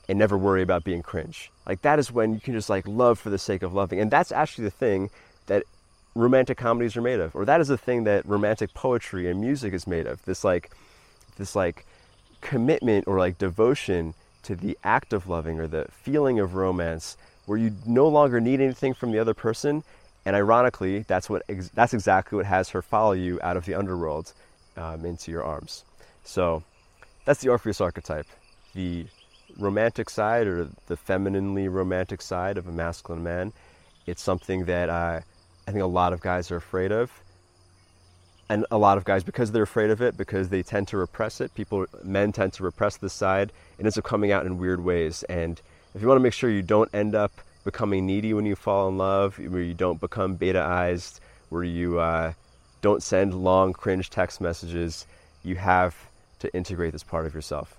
and 0.08 0.18
never 0.18 0.38
worry 0.38 0.62
about 0.62 0.84
being 0.84 1.02
cringe. 1.02 1.50
Like 1.66 1.82
that 1.82 1.98
is 1.98 2.10
when 2.10 2.32
you 2.32 2.40
can 2.40 2.54
just 2.54 2.70
like 2.70 2.88
love 2.88 3.18
for 3.18 3.30
the 3.30 3.38
sake 3.38 3.62
of 3.62 3.74
loving. 3.74 4.00
And 4.00 4.10
that's 4.10 4.32
actually 4.32 4.64
the 4.64 4.70
thing 4.70 5.10
that 5.46 5.64
romantic 6.14 6.56
comedies 6.56 6.96
are 6.96 7.02
made 7.02 7.20
of. 7.20 7.36
Or 7.36 7.44
that 7.44 7.60
is 7.60 7.68
the 7.68 7.76
thing 7.76 8.04
that 8.04 8.26
romantic 8.26 8.72
poetry 8.72 9.30
and 9.30 9.40
music 9.40 9.74
is 9.74 9.86
made 9.86 10.06
of. 10.06 10.24
This 10.24 10.44
like 10.44 10.70
this 11.36 11.54
like 11.54 11.84
commitment 12.40 13.06
or 13.06 13.18
like 13.18 13.38
devotion 13.38 14.14
to 14.44 14.56
the 14.56 14.78
act 14.82 15.12
of 15.12 15.28
loving 15.28 15.60
or 15.60 15.66
the 15.66 15.86
feeling 15.90 16.38
of 16.40 16.54
romance 16.54 17.16
where 17.48 17.58
you 17.58 17.74
no 17.86 18.06
longer 18.06 18.40
need 18.40 18.60
anything 18.60 18.94
from 18.94 19.10
the 19.10 19.18
other 19.18 19.34
person. 19.34 19.82
And 20.24 20.36
ironically, 20.36 21.04
that's, 21.08 21.30
what 21.30 21.42
ex- 21.48 21.70
that's 21.70 21.94
exactly 21.94 22.36
what 22.36 22.46
has 22.46 22.68
her 22.70 22.82
follow 22.82 23.12
you 23.12 23.40
out 23.42 23.56
of 23.56 23.64
the 23.64 23.74
underworld 23.74 24.34
um, 24.76 25.06
into 25.06 25.30
your 25.30 25.42
arms. 25.42 25.84
So 26.24 26.62
that's 27.24 27.40
the 27.40 27.48
Orpheus 27.48 27.80
archetype. 27.80 28.26
The 28.74 29.06
romantic 29.58 30.10
side 30.10 30.46
or 30.46 30.68
the 30.86 30.96
femininely 30.96 31.68
romantic 31.68 32.20
side 32.20 32.58
of 32.58 32.68
a 32.68 32.72
masculine 32.72 33.22
man. 33.22 33.52
It's 34.06 34.22
something 34.22 34.66
that 34.66 34.90
I 34.90 35.22
think 35.66 35.80
a 35.80 35.86
lot 35.86 36.12
of 36.12 36.20
guys 36.20 36.50
are 36.50 36.56
afraid 36.56 36.92
of. 36.92 37.10
And 38.50 38.66
a 38.70 38.78
lot 38.78 38.98
of 38.98 39.04
guys, 39.04 39.24
because 39.24 39.52
they're 39.52 39.62
afraid 39.62 39.90
of 39.90 40.00
it, 40.00 40.16
because 40.16 40.48
they 40.48 40.62
tend 40.62 40.88
to 40.88 40.96
repress 40.96 41.40
it, 41.40 41.54
people, 41.54 41.86
men 42.02 42.32
tend 42.32 42.54
to 42.54 42.62
repress 42.62 42.96
this 42.96 43.12
side, 43.12 43.52
it 43.78 43.84
ends 43.84 43.98
up 43.98 44.04
coming 44.04 44.32
out 44.32 44.46
in 44.46 44.58
weird 44.58 44.82
ways. 44.82 45.22
And 45.24 45.60
if 45.94 46.02
you 46.02 46.08
want 46.08 46.18
to 46.18 46.22
make 46.22 46.32
sure 46.32 46.50
you 46.50 46.62
don't 46.62 46.92
end 46.94 47.14
up 47.14 47.32
becoming 47.64 48.06
needy 48.06 48.32
when 48.34 48.46
you 48.46 48.56
fall 48.56 48.88
in 48.88 48.98
love, 48.98 49.38
where 49.38 49.62
you 49.62 49.74
don't 49.74 50.00
become 50.00 50.34
beta-ized, 50.34 51.20
where 51.48 51.64
you 51.64 51.98
uh, 51.98 52.32
don't 52.80 53.02
send 53.02 53.34
long 53.34 53.72
cringe 53.72 54.10
text 54.10 54.40
messages, 54.40 55.06
you 55.42 55.56
have 55.56 55.96
to 56.38 56.54
integrate 56.54 56.92
this 56.92 57.02
part 57.02 57.26
of 57.26 57.34
yourself. 57.34 57.76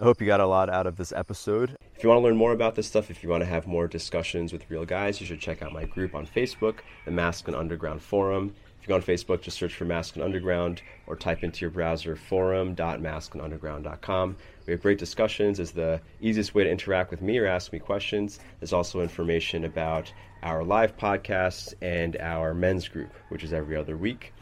I 0.00 0.04
hope 0.04 0.20
you 0.20 0.26
got 0.26 0.40
a 0.40 0.46
lot 0.46 0.70
out 0.70 0.86
of 0.86 0.96
this 0.96 1.12
episode. 1.12 1.76
If 1.94 2.02
you 2.02 2.08
want 2.08 2.20
to 2.20 2.24
learn 2.24 2.36
more 2.36 2.52
about 2.52 2.74
this 2.74 2.86
stuff, 2.86 3.10
if 3.10 3.22
you 3.22 3.28
want 3.28 3.42
to 3.42 3.46
have 3.46 3.66
more 3.66 3.86
discussions 3.86 4.50
with 4.50 4.70
real 4.70 4.86
guys, 4.86 5.20
you 5.20 5.26
should 5.26 5.40
check 5.40 5.60
out 5.60 5.72
my 5.72 5.84
group 5.84 6.14
on 6.14 6.26
Facebook, 6.26 6.76
the 7.04 7.10
Masculine 7.10 7.60
Underground 7.60 8.00
Forum. 8.00 8.54
If 8.80 8.88
you 8.88 8.88
go 8.88 8.94
on 8.94 9.02
Facebook, 9.02 9.42
just 9.42 9.58
search 9.58 9.74
for 9.74 9.84
Masculine 9.84 10.24
Underground 10.24 10.80
or 11.06 11.14
type 11.14 11.44
into 11.44 11.60
your 11.60 11.68
browser 11.70 12.16
forum.masculineunderground.com. 12.16 14.36
We 14.66 14.72
have 14.72 14.80
great 14.80 14.98
discussions. 14.98 15.60
It's 15.60 15.72
the 15.72 16.00
easiest 16.22 16.54
way 16.54 16.64
to 16.64 16.70
interact 16.70 17.10
with 17.10 17.20
me 17.20 17.36
or 17.36 17.46
ask 17.46 17.74
me 17.74 17.78
questions. 17.78 18.40
There's 18.58 18.72
also 18.72 19.02
information 19.02 19.66
about 19.66 20.10
our 20.42 20.64
live 20.64 20.96
podcasts 20.96 21.74
and 21.82 22.16
our 22.20 22.54
men's 22.54 22.88
group, 22.88 23.12
which 23.28 23.44
is 23.44 23.52
every 23.52 23.76
other 23.76 23.98
week. 23.98 24.32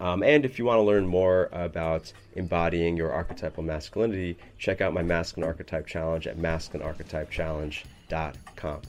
Um, 0.00 0.24
and 0.24 0.44
if 0.44 0.58
you 0.58 0.64
want 0.64 0.78
to 0.78 0.82
learn 0.82 1.06
more 1.06 1.48
about 1.52 2.12
embodying 2.34 2.96
your 2.96 3.12
archetypal 3.12 3.62
masculinity, 3.62 4.36
check 4.58 4.80
out 4.80 4.94
my 4.94 5.02
Masculine 5.02 5.46
Archetype 5.46 5.86
Challenge 5.86 6.26
at 6.26 6.38
masculinearchetypechallenge.com. 6.38 8.82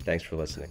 Thanks 0.00 0.24
for 0.24 0.36
listening. 0.36 0.70